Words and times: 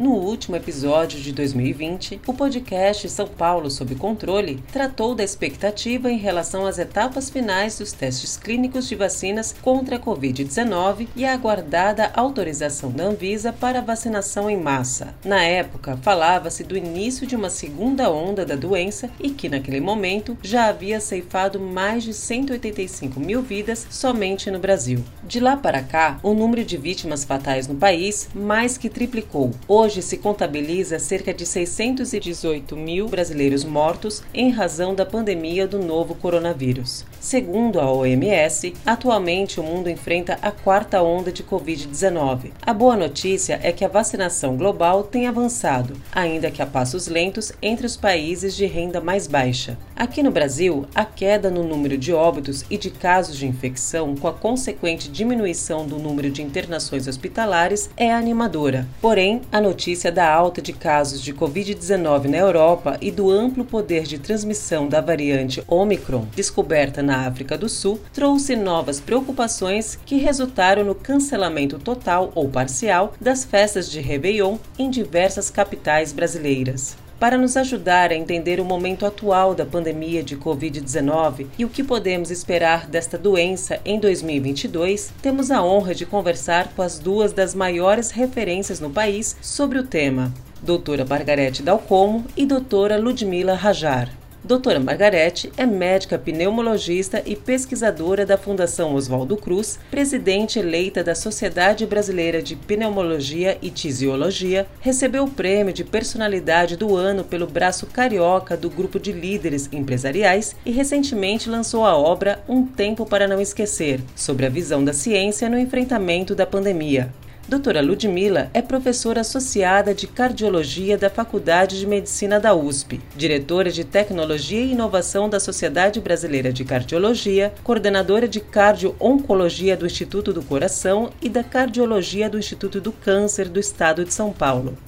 No 0.00 0.12
último 0.12 0.56
episódio 0.56 1.20
de 1.20 1.30
2020, 1.30 2.22
o 2.26 2.32
podcast 2.32 3.06
São 3.10 3.26
Paulo 3.26 3.70
sob 3.70 3.94
controle 3.96 4.64
tratou 4.72 5.14
da 5.14 5.22
expectativa 5.22 6.10
em 6.10 6.16
relação 6.16 6.64
às 6.64 6.78
etapas 6.78 7.28
finais 7.28 7.78
dos 7.78 7.92
testes 7.92 8.34
clínicos 8.34 8.88
de 8.88 8.94
vacinas 8.94 9.54
contra 9.60 9.96
a 9.96 9.98
Covid-19 9.98 11.06
e 11.14 11.26
a 11.26 11.34
aguardada 11.34 12.10
autorização 12.14 12.90
da 12.90 13.04
Anvisa 13.04 13.52
para 13.52 13.82
vacinação 13.82 14.48
em 14.48 14.56
massa. 14.56 15.14
Na 15.22 15.42
época, 15.42 15.98
falava-se 15.98 16.64
do 16.64 16.78
início 16.78 17.26
de 17.26 17.36
uma 17.36 17.50
segunda 17.50 18.10
onda 18.10 18.46
da 18.46 18.56
doença 18.56 19.10
e 19.20 19.28
que, 19.28 19.50
naquele 19.50 19.82
momento, 19.82 20.34
já 20.42 20.68
havia 20.68 20.98
ceifado 20.98 21.60
mais 21.60 22.04
de 22.04 22.14
185 22.14 23.20
mil 23.20 23.42
vidas 23.42 23.86
somente 23.90 24.50
no 24.50 24.58
Brasil. 24.58 25.04
De 25.22 25.40
lá 25.40 25.58
para 25.58 25.82
cá, 25.82 26.18
o 26.22 26.32
número 26.32 26.64
de 26.64 26.78
vítimas 26.78 27.22
fatais 27.22 27.68
no 27.68 27.74
país 27.74 28.30
mais 28.34 28.78
que 28.78 28.88
triplicou, 28.88 29.50
Hoje 29.68 29.89
se 29.98 30.16
contabiliza 30.16 30.98
cerca 30.98 31.34
de 31.34 31.44
618 31.44 32.76
mil 32.76 33.08
brasileiros 33.08 33.64
mortos 33.64 34.22
em 34.32 34.50
razão 34.50 34.94
da 34.94 35.04
pandemia 35.04 35.66
do 35.66 35.80
novo 35.80 36.14
coronavírus. 36.14 37.04
Segundo 37.18 37.80
a 37.80 37.92
OMS, 37.92 38.72
atualmente 38.86 39.58
o 39.58 39.62
mundo 39.62 39.90
enfrenta 39.90 40.38
a 40.40 40.50
quarta 40.50 41.02
onda 41.02 41.32
de 41.32 41.42
Covid-19. 41.42 42.52
A 42.62 42.72
boa 42.72 42.96
notícia 42.96 43.58
é 43.62 43.72
que 43.72 43.84
a 43.84 43.88
vacinação 43.88 44.56
global 44.56 45.02
tem 45.02 45.26
avançado, 45.26 45.94
ainda 46.12 46.50
que 46.50 46.62
a 46.62 46.66
passos 46.66 47.08
lentos 47.08 47.52
entre 47.60 47.84
os 47.84 47.96
países 47.96 48.56
de 48.56 48.64
renda 48.66 49.00
mais 49.00 49.26
baixa. 49.26 49.76
Aqui 49.96 50.22
no 50.22 50.30
Brasil, 50.30 50.86
a 50.94 51.04
queda 51.04 51.50
no 51.50 51.62
número 51.62 51.98
de 51.98 52.12
óbitos 52.12 52.64
e 52.70 52.78
de 52.78 52.90
casos 52.90 53.36
de 53.36 53.46
infecção, 53.46 54.14
com 54.16 54.28
a 54.28 54.32
consequente 54.32 55.10
diminuição 55.10 55.86
do 55.86 55.98
número 55.98 56.30
de 56.30 56.42
internações 56.42 57.06
hospitalares, 57.06 57.90
é 57.96 58.10
animadora. 58.10 58.88
Porém, 59.00 59.42
a 59.52 59.60
notícia 59.60 59.79
da 60.12 60.30
alta 60.30 60.60
de 60.60 60.74
casos 60.74 61.22
de 61.22 61.32
Covid-19 61.32 62.26
na 62.26 62.36
Europa 62.36 62.98
e 63.00 63.10
do 63.10 63.30
amplo 63.30 63.64
poder 63.64 64.02
de 64.02 64.18
transmissão 64.18 64.86
da 64.86 65.00
variante 65.00 65.64
Omicron, 65.66 66.26
descoberta 66.36 67.02
na 67.02 67.26
África 67.26 67.56
do 67.56 67.66
Sul, 67.66 67.98
trouxe 68.12 68.54
novas 68.54 69.00
preocupações 69.00 69.98
que 70.04 70.18
resultaram 70.18 70.84
no 70.84 70.94
cancelamento 70.94 71.78
total 71.78 72.30
ou 72.34 72.46
parcial 72.46 73.14
das 73.18 73.42
festas 73.42 73.90
de 73.90 74.00
Réveillon 74.00 74.58
em 74.78 74.90
diversas 74.90 75.48
capitais 75.48 76.12
brasileiras 76.12 76.94
para 77.20 77.36
nos 77.36 77.54
ajudar 77.54 78.10
a 78.10 78.16
entender 78.16 78.58
o 78.58 78.64
momento 78.64 79.04
atual 79.04 79.54
da 79.54 79.66
pandemia 79.66 80.22
de 80.22 80.38
Covid-19 80.38 81.46
e 81.58 81.66
o 81.66 81.68
que 81.68 81.84
podemos 81.84 82.30
esperar 82.30 82.86
desta 82.86 83.18
doença 83.18 83.78
em 83.84 84.00
2022, 84.00 85.12
temos 85.20 85.50
a 85.50 85.62
honra 85.62 85.94
de 85.94 86.06
conversar 86.06 86.72
com 86.74 86.80
as 86.80 86.98
duas 86.98 87.34
das 87.34 87.54
maiores 87.54 88.10
referências 88.10 88.80
no 88.80 88.88
país 88.88 89.36
sobre 89.42 89.78
o 89.78 89.86
tema, 89.86 90.32
doutora 90.62 91.04
Margarete 91.04 91.62
Dalcomo 91.62 92.24
e 92.34 92.46
doutora 92.46 92.96
Ludmila 92.96 93.54
Rajar. 93.54 94.19
Doutora 94.42 94.80
Margarete 94.80 95.52
é 95.54 95.66
médica 95.66 96.18
pneumologista 96.18 97.22
e 97.26 97.36
pesquisadora 97.36 98.24
da 98.24 98.38
Fundação 98.38 98.94
Oswaldo 98.94 99.36
Cruz, 99.36 99.78
presidente 99.90 100.58
eleita 100.58 101.04
da 101.04 101.14
Sociedade 101.14 101.84
Brasileira 101.84 102.42
de 102.42 102.56
Pneumologia 102.56 103.58
e 103.60 103.68
Tisiologia, 103.68 104.66
recebeu 104.80 105.24
o 105.24 105.30
prêmio 105.30 105.74
de 105.74 105.84
personalidade 105.84 106.74
do 106.74 106.96
ano 106.96 107.22
pelo 107.22 107.46
braço 107.46 107.86
carioca 107.86 108.56
do 108.56 108.70
grupo 108.70 108.98
de 108.98 109.12
líderes 109.12 109.68
empresariais 109.70 110.56
e 110.64 110.70
recentemente 110.70 111.50
lançou 111.50 111.84
a 111.84 111.94
obra 111.94 112.42
Um 112.48 112.64
Tempo 112.66 113.04
para 113.04 113.28
Não 113.28 113.42
Esquecer, 113.42 114.00
sobre 114.16 114.46
a 114.46 114.50
visão 114.50 114.82
da 114.82 114.94
ciência 114.94 115.50
no 115.50 115.58
enfrentamento 115.58 116.34
da 116.34 116.46
pandemia. 116.46 117.12
Doutora 117.50 117.82
Ludmila 117.82 118.48
é 118.54 118.62
professora 118.62 119.22
associada 119.22 119.92
de 119.92 120.06
cardiologia 120.06 120.96
da 120.96 121.10
Faculdade 121.10 121.80
de 121.80 121.84
Medicina 121.84 122.38
da 122.38 122.54
USP, 122.54 123.00
diretora 123.16 123.72
de 123.72 123.82
tecnologia 123.82 124.60
e 124.60 124.70
inovação 124.70 125.28
da 125.28 125.40
Sociedade 125.40 126.00
Brasileira 126.00 126.52
de 126.52 126.64
Cardiologia, 126.64 127.52
coordenadora 127.64 128.28
de 128.28 128.38
cardio-oncologia 128.38 129.76
do 129.76 129.84
Instituto 129.84 130.32
do 130.32 130.44
Coração 130.44 131.10
e 131.20 131.28
da 131.28 131.42
cardiologia 131.42 132.30
do 132.30 132.38
Instituto 132.38 132.80
do 132.80 132.92
Câncer 132.92 133.48
do 133.48 133.58
Estado 133.58 134.04
de 134.04 134.14
São 134.14 134.32
Paulo. 134.32 134.78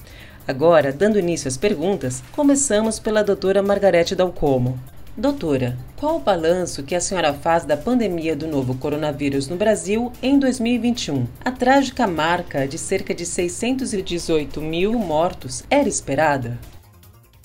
Agora, 0.47 0.93
dando 0.93 1.19
início 1.19 1.49
às 1.49 1.57
perguntas, 1.57 2.23
começamos 2.31 2.97
pela 2.97 3.25
doutora 3.25 3.61
Margarete 3.61 4.15
Dalcomo. 4.15 4.79
Doutora, 5.15 5.77
qual 5.95 6.15
o 6.15 6.19
balanço 6.19 6.81
que 6.81 6.95
a 6.95 6.99
senhora 6.99 7.35
faz 7.35 7.65
da 7.65 7.77
pandemia 7.77 8.35
do 8.35 8.47
novo 8.47 8.75
coronavírus 8.79 9.47
no 9.47 9.55
Brasil 9.55 10.11
em 10.23 10.39
2021? 10.39 11.27
A 11.45 11.51
trágica 11.51 12.07
marca 12.07 12.67
de 12.67 12.79
cerca 12.79 13.13
de 13.13 13.23
618 13.23 14.59
mil 14.59 14.93
mortos 14.93 15.63
era 15.69 15.87
esperada? 15.87 16.57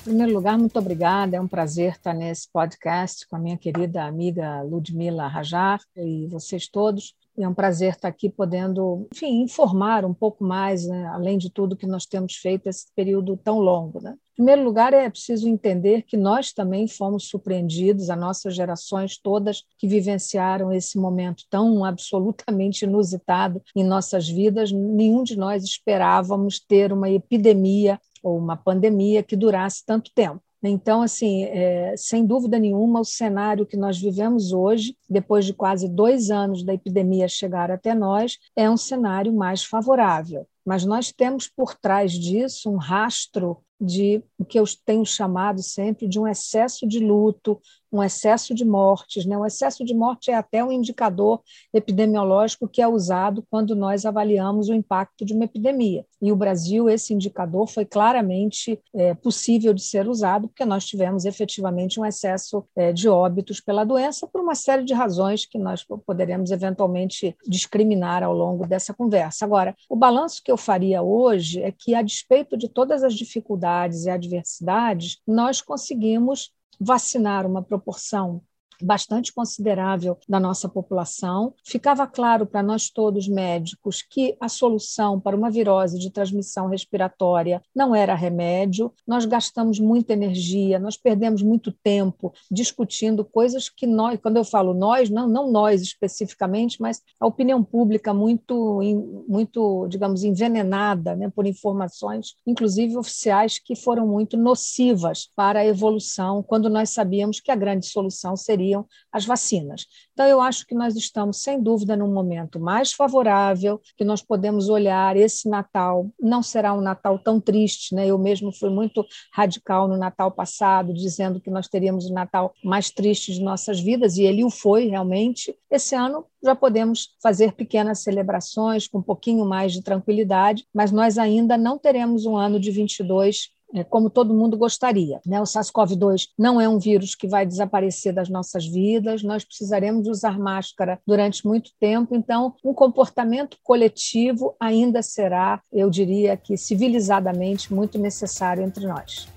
Em 0.00 0.04
primeiro 0.04 0.32
lugar, 0.32 0.56
muito 0.56 0.78
obrigada. 0.78 1.36
É 1.36 1.40
um 1.40 1.46
prazer 1.46 1.92
estar 1.92 2.14
nesse 2.14 2.48
podcast 2.50 3.28
com 3.28 3.36
a 3.36 3.38
minha 3.38 3.58
querida 3.58 4.02
amiga 4.02 4.62
Ludmila 4.62 5.28
Rajar 5.28 5.78
e 5.94 6.26
vocês 6.28 6.68
todos. 6.68 7.14
É 7.38 7.48
um 7.48 7.54
prazer 7.54 7.92
estar 7.92 8.08
aqui 8.08 8.28
podendo, 8.28 9.06
enfim, 9.14 9.42
informar 9.42 10.04
um 10.04 10.12
pouco 10.12 10.42
mais, 10.42 10.86
né, 10.86 11.06
além 11.06 11.38
de 11.38 11.48
tudo 11.48 11.76
que 11.76 11.86
nós 11.86 12.04
temos 12.04 12.34
feito 12.34 12.68
esse 12.68 12.86
período 12.96 13.36
tão 13.36 13.60
longo. 13.60 14.02
Né? 14.02 14.16
Em 14.32 14.34
primeiro 14.34 14.64
lugar, 14.64 14.92
é 14.92 15.08
preciso 15.08 15.48
entender 15.48 16.02
que 16.02 16.16
nós 16.16 16.52
também 16.52 16.88
fomos 16.88 17.28
surpreendidos, 17.28 18.10
as 18.10 18.18
nossas 18.18 18.54
gerações 18.54 19.16
todas 19.16 19.64
que 19.78 19.86
vivenciaram 19.86 20.72
esse 20.72 20.98
momento 20.98 21.44
tão 21.48 21.82
absolutamente 21.86 22.84
inusitado 22.84 23.62
em 23.74 23.84
nossas 23.84 24.28
vidas, 24.28 24.72
nenhum 24.72 25.22
de 25.22 25.36
nós 25.36 25.62
esperávamos 25.62 26.58
ter 26.58 26.92
uma 26.92 27.08
epidemia 27.08 28.00
ou 28.22 28.36
uma 28.36 28.56
pandemia 28.56 29.22
que 29.22 29.36
durasse 29.36 29.84
tanto 29.86 30.10
tempo. 30.12 30.42
Então, 30.62 31.02
assim, 31.02 31.44
é, 31.44 31.94
sem 31.96 32.26
dúvida 32.26 32.58
nenhuma, 32.58 33.00
o 33.00 33.04
cenário 33.04 33.66
que 33.66 33.76
nós 33.76 33.98
vivemos 33.98 34.52
hoje, 34.52 34.96
depois 35.08 35.44
de 35.44 35.52
quase 35.52 35.88
dois 35.88 36.30
anos 36.30 36.64
da 36.64 36.74
epidemia 36.74 37.28
chegar 37.28 37.70
até 37.70 37.94
nós, 37.94 38.38
é 38.56 38.68
um 38.68 38.76
cenário 38.76 39.32
mais 39.32 39.62
favorável. 39.62 40.46
Mas 40.64 40.84
nós 40.84 41.12
temos 41.12 41.48
por 41.48 41.74
trás 41.74 42.12
disso 42.12 42.70
um 42.70 42.76
rastro 42.76 43.58
de 43.80 44.22
o 44.36 44.44
que 44.44 44.58
eu 44.58 44.64
tenho 44.84 45.06
chamado 45.06 45.62
sempre 45.62 46.08
de 46.08 46.18
um 46.18 46.26
excesso 46.26 46.86
de 46.86 46.98
luto, 46.98 47.60
um 47.92 48.02
excesso 48.02 48.54
de 48.54 48.64
mortes. 48.64 49.24
Né? 49.24 49.36
Um 49.36 49.46
excesso 49.46 49.84
de 49.84 49.94
morte 49.94 50.30
é 50.30 50.34
até 50.34 50.64
um 50.64 50.72
indicador 50.72 51.40
epidemiológico 51.72 52.68
que 52.68 52.82
é 52.82 52.88
usado 52.88 53.44
quando 53.50 53.74
nós 53.74 54.04
avaliamos 54.04 54.68
o 54.68 54.74
impacto 54.74 55.24
de 55.24 55.32
uma 55.32 55.44
epidemia. 55.44 56.04
E 56.20 56.32
o 56.32 56.36
Brasil, 56.36 56.88
esse 56.88 57.14
indicador 57.14 57.66
foi 57.66 57.84
claramente 57.84 58.80
é, 58.94 59.14
possível 59.14 59.72
de 59.72 59.82
ser 59.82 60.08
usado, 60.08 60.48
porque 60.48 60.64
nós 60.64 60.86
tivemos 60.86 61.24
efetivamente 61.24 62.00
um 62.00 62.04
excesso 62.04 62.64
é, 62.76 62.92
de 62.92 63.08
óbitos 63.08 63.60
pela 63.60 63.84
doença, 63.84 64.26
por 64.26 64.40
uma 64.40 64.54
série 64.54 64.84
de 64.84 64.92
razões 64.92 65.46
que 65.46 65.58
nós 65.58 65.84
poderemos 66.06 66.50
eventualmente 66.50 67.36
discriminar 67.46 68.22
ao 68.22 68.34
longo 68.34 68.66
dessa 68.66 68.92
conversa. 68.92 69.44
Agora, 69.44 69.74
o 69.88 69.96
balanço 69.96 70.42
que 70.42 70.50
eu 70.50 70.56
faria 70.56 71.02
hoje 71.02 71.62
é 71.62 71.70
que, 71.70 71.94
a 71.94 72.02
despeito 72.02 72.56
de 72.56 72.68
todas 72.68 73.02
as 73.02 73.14
dificuldades 73.14 74.04
e 74.04 74.10
adversidades, 74.10 75.18
nós 75.26 75.60
conseguimos 75.60 76.50
vacinar 76.78 77.46
uma 77.46 77.62
proporção 77.62 78.42
bastante 78.82 79.32
considerável 79.32 80.18
da 80.28 80.38
nossa 80.38 80.68
população. 80.68 81.54
Ficava 81.64 82.06
claro 82.06 82.46
para 82.46 82.62
nós 82.62 82.90
todos 82.90 83.28
médicos 83.28 84.02
que 84.02 84.36
a 84.40 84.48
solução 84.48 85.20
para 85.20 85.36
uma 85.36 85.50
virose 85.50 85.98
de 85.98 86.10
transmissão 86.10 86.68
respiratória 86.68 87.62
não 87.74 87.94
era 87.94 88.14
remédio. 88.14 88.92
Nós 89.06 89.24
gastamos 89.24 89.78
muita 89.78 90.12
energia, 90.12 90.78
nós 90.78 90.96
perdemos 90.96 91.42
muito 91.42 91.72
tempo 91.72 92.32
discutindo 92.50 93.24
coisas 93.24 93.68
que 93.68 93.86
nós, 93.86 94.18
quando 94.20 94.36
eu 94.36 94.44
falo 94.44 94.74
nós, 94.74 95.10
não, 95.10 95.28
não 95.28 95.50
nós 95.50 95.82
especificamente, 95.82 96.80
mas 96.80 97.02
a 97.20 97.26
opinião 97.26 97.62
pública 97.62 98.12
muito, 98.12 98.80
muito, 99.28 99.86
digamos, 99.88 100.24
envenenada 100.24 101.16
né, 101.16 101.30
por 101.30 101.46
informações, 101.46 102.34
inclusive 102.46 102.96
oficiais, 102.96 103.58
que 103.58 103.74
foram 103.74 104.06
muito 104.06 104.36
nocivas 104.36 105.28
para 105.34 105.60
a 105.60 105.66
evolução, 105.66 106.42
quando 106.42 106.68
nós 106.68 106.90
sabíamos 106.90 107.40
que 107.40 107.50
a 107.50 107.56
grande 107.56 107.86
solução 107.86 108.36
seria 108.36 108.67
chegariam 108.68 108.86
as 109.12 109.24
vacinas. 109.24 109.86
Então, 110.12 110.26
eu 110.26 110.40
acho 110.40 110.66
que 110.66 110.74
nós 110.74 110.94
estamos, 110.96 111.42
sem 111.42 111.62
dúvida, 111.62 111.96
num 111.96 112.12
momento 112.12 112.60
mais 112.60 112.92
favorável, 112.92 113.80
que 113.96 114.04
nós 114.04 114.22
podemos 114.22 114.68
olhar 114.68 115.16
esse 115.16 115.48
Natal, 115.48 116.10
não 116.20 116.42
será 116.42 116.74
um 116.74 116.80
Natal 116.80 117.18
tão 117.18 117.40
triste, 117.40 117.94
né? 117.94 118.06
Eu 118.06 118.18
mesmo 118.18 118.52
fui 118.52 118.70
muito 118.70 119.04
radical 119.32 119.88
no 119.88 119.96
Natal 119.96 120.30
passado, 120.30 120.92
dizendo 120.92 121.40
que 121.40 121.50
nós 121.50 121.68
teríamos 121.68 122.06
o 122.06 122.12
Natal 122.12 122.52
mais 122.62 122.90
triste 122.90 123.32
de 123.32 123.40
nossas 123.40 123.80
vidas, 123.80 124.16
e 124.16 124.22
ele 124.22 124.44
o 124.44 124.50
foi 124.50 124.88
realmente. 124.88 125.56
Esse 125.70 125.94
ano 125.94 126.24
já 126.42 126.54
podemos 126.54 127.08
fazer 127.22 127.52
pequenas 127.52 128.00
celebrações 128.00 128.86
com 128.86 128.98
um 128.98 129.02
pouquinho 129.02 129.44
mais 129.44 129.72
de 129.72 129.82
tranquilidade, 129.82 130.64
mas 130.74 130.92
nós 130.92 131.18
ainda 131.18 131.56
não 131.56 131.78
teremos 131.78 132.26
um 132.26 132.36
ano 132.36 132.60
de 132.60 132.70
22 132.70 133.48
é, 133.48 133.57
como 133.90 134.10
todo 134.10 134.34
mundo 134.34 134.56
gostaria. 134.56 135.20
Né? 135.26 135.40
O 135.40 135.44
SARS-CoV-2 135.44 136.28
não 136.38 136.60
é 136.60 136.68
um 136.68 136.78
vírus 136.78 137.14
que 137.14 137.28
vai 137.28 137.44
desaparecer 137.44 138.12
das 138.12 138.28
nossas 138.28 138.66
vidas, 138.66 139.22
nós 139.22 139.44
precisaremos 139.44 140.08
usar 140.08 140.38
máscara 140.38 140.98
durante 141.06 141.46
muito 141.46 141.70
tempo, 141.78 142.14
então, 142.14 142.54
um 142.64 142.72
comportamento 142.72 143.56
coletivo 143.62 144.54
ainda 144.58 145.02
será, 145.02 145.60
eu 145.72 145.90
diria 145.90 146.36
que 146.36 146.56
civilizadamente, 146.56 147.72
muito 147.72 147.98
necessário 147.98 148.62
entre 148.62 148.86
nós. 148.86 149.28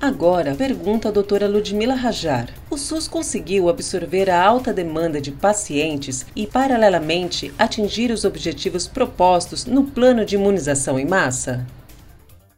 Agora, 0.00 0.56
pergunta 0.56 1.08
a 1.08 1.12
doutora 1.12 1.46
Ludmila 1.46 1.94
Rajar. 1.94 2.48
O 2.68 2.76
SUS 2.76 3.06
conseguiu 3.06 3.68
absorver 3.68 4.28
a 4.28 4.44
alta 4.44 4.72
demanda 4.72 5.20
de 5.20 5.30
pacientes 5.30 6.26
e, 6.34 6.44
paralelamente, 6.44 7.54
atingir 7.56 8.10
os 8.10 8.24
objetivos 8.24 8.88
propostos 8.88 9.64
no 9.64 9.84
plano 9.84 10.24
de 10.24 10.34
imunização 10.34 10.98
em 10.98 11.06
massa? 11.06 11.64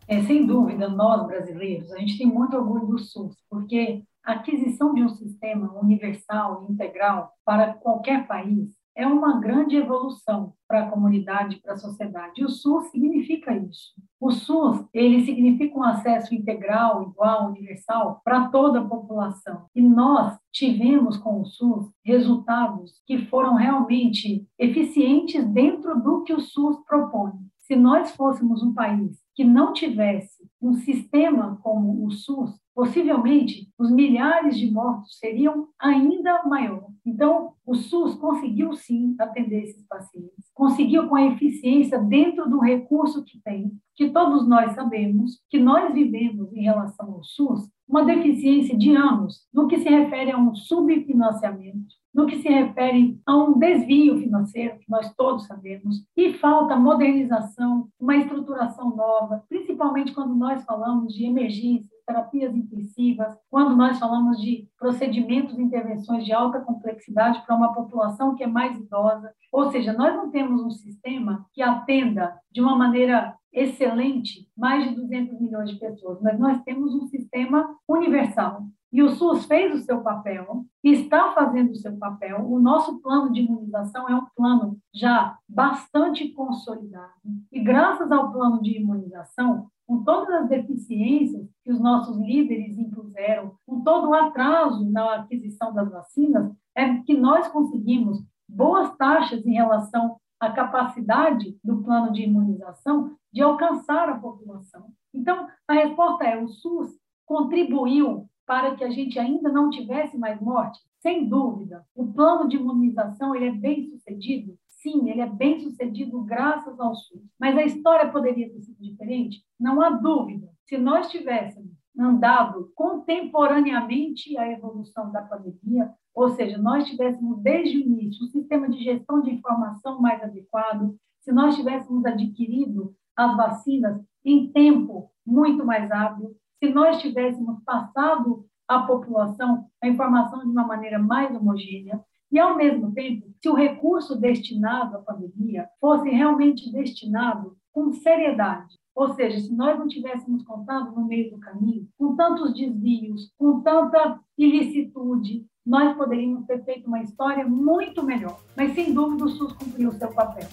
É, 0.07 0.21
sem 0.23 0.47
dúvida, 0.47 0.89
nós 0.89 1.27
brasileiros, 1.27 1.91
a 1.93 1.99
gente 1.99 2.19
tem 2.19 2.27
muito 2.27 2.57
orgulho 2.57 2.87
do 2.87 2.99
SUS, 2.99 3.37
porque 3.49 4.03
a 4.25 4.33
aquisição 4.33 4.95
de 4.95 5.03
um 5.03 5.09
sistema 5.09 5.73
universal 5.79 6.65
e 6.65 6.73
integral 6.73 7.33
para 7.45 7.75
qualquer 7.75 8.27
país 8.27 8.75
é 8.97 9.07
uma 9.07 9.41
grande 9.41 9.77
evolução 9.77 10.53
para 10.69 10.85
a 10.85 10.91
comunidade, 10.91 11.61
para 11.61 11.75
a 11.75 11.77
sociedade. 11.77 12.41
E 12.41 12.45
o 12.45 12.49
SUS 12.49 12.91
significa 12.91 13.55
isso. 13.57 13.93
O 14.21 14.31
SUS, 14.31 14.87
ele 14.95 15.25
significa 15.25 15.77
um 15.77 15.83
acesso 15.83 16.35
integral, 16.35 17.03
igual, 17.03 17.49
universal 17.49 18.21
para 18.25 18.49
toda 18.49 18.81
a 18.81 18.85
população. 18.85 19.67
E 19.75 19.83
nós 19.83 20.39
tivemos 20.53 21.17
com 21.17 21.41
o 21.41 21.45
SUS 21.45 21.91
resultados 22.05 23.03
que 23.07 23.27
foram 23.27 23.57
realmente 23.57 24.47
eficientes 24.59 25.45
dentro 25.45 26.01
do 26.01 26.23
que 26.23 26.33
o 26.33 26.41
SUS 26.41 26.79
propõe. 26.87 27.33
Se 27.59 27.75
nós 27.75 28.15
fôssemos 28.15 28.63
um 28.63 28.73
país 28.73 29.24
que 29.35 29.45
não 29.45 29.73
tivesse 29.73 30.49
um 30.61 30.75
sistema 30.75 31.59
como 31.63 32.07
o 32.07 32.11
SUS, 32.11 32.59
possivelmente 32.75 33.69
os 33.79 33.91
milhares 33.91 34.59
de 34.59 34.71
mortos 34.71 35.19
seriam 35.19 35.69
ainda 35.79 36.43
maior. 36.45 36.89
Então, 37.07 37.53
o 37.65 37.75
SUS 37.75 38.15
conseguiu 38.17 38.73
sim 38.75 39.15
atender 39.19 39.65
esses 39.65 39.87
pacientes, 39.87 40.51
conseguiu 40.53 41.09
com 41.09 41.17
a 41.17 41.27
eficiência 41.27 41.99
dentro 41.99 42.49
do 42.49 42.59
recurso 42.59 43.25
que 43.25 43.41
tem, 43.43 43.73
que 43.95 44.11
todos 44.11 44.49
nós 44.49 44.73
sabemos 44.73 45.41
que 45.49 45.59
nós 45.59 45.93
vivemos 45.93 46.53
em 46.53 46.63
relação 46.63 47.13
ao 47.13 47.25
SUS 47.25 47.69
uma 47.89 48.05
deficiência 48.05 48.77
de 48.77 48.95
anos 48.95 49.47
no 49.53 49.69
que 49.69 49.79
se 49.79 49.89
refere 49.89 50.33
a 50.33 50.39
um 50.39 50.55
subfinanciamento, 50.55 51.95
no 52.15 52.27
que 52.27 52.37
se 52.37 52.49
refere 52.49 53.19
a 53.27 53.37
um 53.37 53.59
desvio 53.59 54.19
financeiro, 54.19 54.79
que 54.79 54.89
nós 54.89 55.13
todos 55.15 55.47
sabemos, 55.47 56.07
e 56.17 56.33
falta 56.35 56.77
modernização, 56.77 57.89
uma 57.99 58.17
estruturação 58.17 58.95
nova, 58.95 59.43
principalmente 59.49 60.13
quando 60.13 60.35
nós 60.35 60.65
falamos 60.65 61.13
de 61.13 61.25
emergências, 61.25 61.93
terapias 62.07 62.55
intensivas, 62.55 63.35
quando 63.51 63.75
nós 63.75 63.99
falamos 63.99 64.41
de 64.41 64.69
procedimentos 64.79 65.59
e 65.59 65.63
intervenções 65.63 66.25
de 66.25 66.33
alta 66.33 66.61
complexidade 66.61 67.43
para 67.45 67.57
uma 67.57 67.73
população 67.73 68.35
que 68.35 68.45
é 68.45 68.47
mais 68.47 68.79
idosa. 68.79 69.33
Ou 69.51 69.71
seja, 69.71 69.93
nós 69.93 70.15
não 70.15 70.31
temos 70.31 70.63
um 70.63 70.71
sistema 70.71 71.47
que 71.53 71.63
atenda 71.63 72.39
de 72.53 72.61
uma 72.61 72.77
maneira 72.77 73.35
excelente 73.53 74.49
mais 74.57 74.89
de 74.89 74.95
200 74.97 75.41
milhões 75.41 75.71
de 75.71 75.79
pessoas, 75.79 76.21
mas 76.21 76.39
nós 76.39 76.61
temos 76.63 76.95
um 76.95 77.07
sistema 77.07 77.75
universal 77.89 78.65
e 78.95 79.03
o 79.03 79.11
SUS 79.11 79.45
fez 79.47 79.75
o 79.75 79.85
seu 79.85 80.03
papel, 80.03 80.65
está 80.81 81.33
fazendo 81.33 81.73
o 81.73 81.75
seu 81.75 81.97
papel. 81.99 82.49
O 82.49 82.61
nosso 82.61 83.01
plano 83.01 83.33
de 83.33 83.41
imunização 83.41 84.09
é 84.09 84.15
um 84.15 84.25
plano 84.37 84.79
já 84.95 85.37
bastante 85.49 86.29
consolidado. 86.29 87.11
E 87.51 87.61
graças 87.61 88.13
ao 88.13 88.31
plano 88.31 88.63
de 88.63 88.79
imunização, 88.79 89.67
com 89.85 90.05
todas 90.05 90.33
as 90.43 90.49
deficiências 90.49 91.45
que 91.65 91.73
os 91.73 91.81
nossos 91.81 92.17
líderes 92.19 92.79
impuseram, 92.79 93.57
com 93.67 93.81
todo 93.81 94.11
o 94.11 94.15
atraso 94.15 94.89
na 94.89 95.17
aquisição 95.17 95.75
das 95.75 95.91
vacinas, 95.91 96.55
é 96.77 96.99
que 96.99 97.17
nós 97.17 97.49
conseguimos 97.49 98.25
boas 98.49 98.97
taxas 98.97 99.45
em 99.45 99.55
relação 99.55 100.19
à 100.39 100.53
capacidade 100.53 101.59
do 101.65 101.83
plano 101.83 102.13
de 102.13 102.23
imunização 102.23 103.17
de 103.33 103.43
alcançar 103.43 104.09
a 104.09 104.21
população. 104.21 104.87
Então, 105.13 105.49
a 105.67 105.73
resposta 105.73 106.23
é: 106.23 106.41
o 106.41 106.47
SUS 106.47 106.97
contribuiu 107.27 108.29
para 108.47 108.75
que 108.77 108.85
a 108.85 108.91
gente 108.91 109.19
ainda 109.19 109.51
não 109.51 109.71
tivesse 109.71 110.17
mais 110.19 110.41
morte? 110.41 110.81
Sem 111.01 111.29
dúvida. 111.29 111.85
O 111.95 112.07
plano 112.13 112.49
de 112.49 112.57
imunização 112.57 113.35
ele 113.35 113.49
é 113.49 113.53
bem 113.53 113.85
sucedido? 113.85 114.57
Sim, 114.69 115.09
ele 115.09 115.21
é 115.21 115.27
bem 115.27 115.61
sucedido 115.61 116.23
graças 116.23 116.79
ao 116.79 116.95
SUS. 116.95 117.23
Mas 117.39 117.57
a 117.57 117.65
história 117.65 118.13
poderia 118.13 118.51
ter 118.51 118.61
sido 118.61 118.81
diferente? 118.81 119.43
Não 119.59 119.81
há 119.81 119.91
dúvida. 119.91 120.49
Se 120.67 120.77
nós 120.77 121.11
tivéssemos 121.11 121.73
andado 121.99 122.71
contemporaneamente 122.75 124.37
à 124.37 124.51
evolução 124.51 125.11
da 125.11 125.23
pandemia, 125.23 125.93
ou 126.15 126.31
seja, 126.31 126.59
nós 126.59 126.87
tivéssemos 126.87 127.41
desde 127.41 127.79
o 127.79 127.81
início 127.81 128.25
um 128.25 128.29
sistema 128.29 128.69
de 128.69 128.83
gestão 128.83 129.21
de 129.23 129.31
informação 129.31 130.01
mais 130.01 130.23
adequado, 130.23 130.97
se 131.21 131.33
nós 131.33 131.57
tivéssemos 131.57 132.05
adquirido 132.05 132.95
as 133.17 133.37
vacinas 133.37 134.01
em 134.25 134.51
tempo 134.53 135.11
muito 135.27 135.65
mais 135.65 135.91
hábil, 135.91 136.37
se 136.65 136.73
nós 136.73 137.01
tivéssemos 137.01 137.63
passado 137.63 138.47
à 138.67 138.81
população 138.81 139.67
a 139.83 139.89
informação 139.89 140.41
de 140.41 140.47
uma 140.47 140.67
maneira 140.67 140.99
mais 140.99 141.35
homogênea 141.37 142.03
e, 142.33 142.39
ao 142.39 142.57
mesmo 142.57 142.93
tempo, 142.93 143.27
se 143.41 143.49
o 143.49 143.55
recurso 143.55 144.19
destinado 144.19 144.97
à 144.97 145.01
pandemia 145.01 145.69
fosse 145.79 146.09
realmente 146.09 146.73
destinado 146.73 147.57
com 147.71 147.93
seriedade, 147.93 148.79
ou 148.95 149.13
seja, 149.15 149.41
se 149.41 149.55
nós 149.55 149.79
não 149.79 149.87
tivéssemos 149.89 150.43
contado 150.45 150.93
no 150.93 151.07
meio 151.07 151.31
do 151.33 151.39
caminho, 151.39 151.87
com 151.99 152.17
tantos 152.17 152.55
desvios, 152.55 153.31
com 153.37 153.61
tanta 153.61 154.19
ilicitude, 154.39 155.45
nós 155.67 155.97
poderíamos 155.97 156.47
ter 156.47 156.65
feito 156.65 156.87
uma 156.87 157.03
história 157.03 157.47
muito 157.47 158.03
melhor. 158.03 158.41
Mas, 158.57 158.75
sem 158.75 158.95
dúvida, 158.95 159.25
o 159.25 159.29
SUS 159.29 159.53
cumpriu 159.53 159.91
o 159.91 159.93
seu 159.93 160.13
papel. 160.13 160.49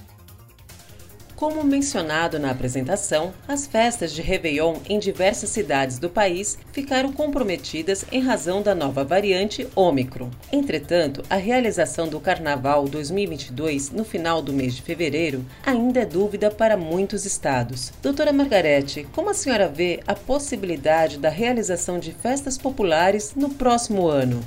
Como 1.41 1.63
mencionado 1.63 2.37
na 2.37 2.51
apresentação, 2.51 3.33
as 3.47 3.65
festas 3.65 4.13
de 4.13 4.21
Réveillon 4.21 4.75
em 4.87 4.99
diversas 4.99 5.49
cidades 5.49 5.97
do 5.97 6.07
país 6.07 6.55
ficaram 6.71 7.11
comprometidas 7.11 8.05
em 8.11 8.21
razão 8.21 8.61
da 8.61 8.75
nova 8.75 9.03
variante 9.03 9.67
Ômicron. 9.75 10.29
Entretanto, 10.53 11.23
a 11.27 11.37
realização 11.37 12.07
do 12.07 12.19
Carnaval 12.19 12.87
2022 12.87 13.89
no 13.89 14.05
final 14.05 14.39
do 14.39 14.53
mês 14.53 14.75
de 14.75 14.83
fevereiro 14.83 15.43
ainda 15.65 16.01
é 16.01 16.05
dúvida 16.05 16.51
para 16.51 16.77
muitos 16.77 17.25
estados. 17.25 17.91
Doutora 18.03 18.31
Margarete, 18.31 19.07
como 19.11 19.31
a 19.31 19.33
senhora 19.33 19.67
vê 19.67 19.99
a 20.05 20.13
possibilidade 20.13 21.17
da 21.17 21.29
realização 21.29 21.97
de 21.97 22.11
festas 22.11 22.55
populares 22.55 23.33
no 23.35 23.49
próximo 23.49 24.07
ano? 24.07 24.41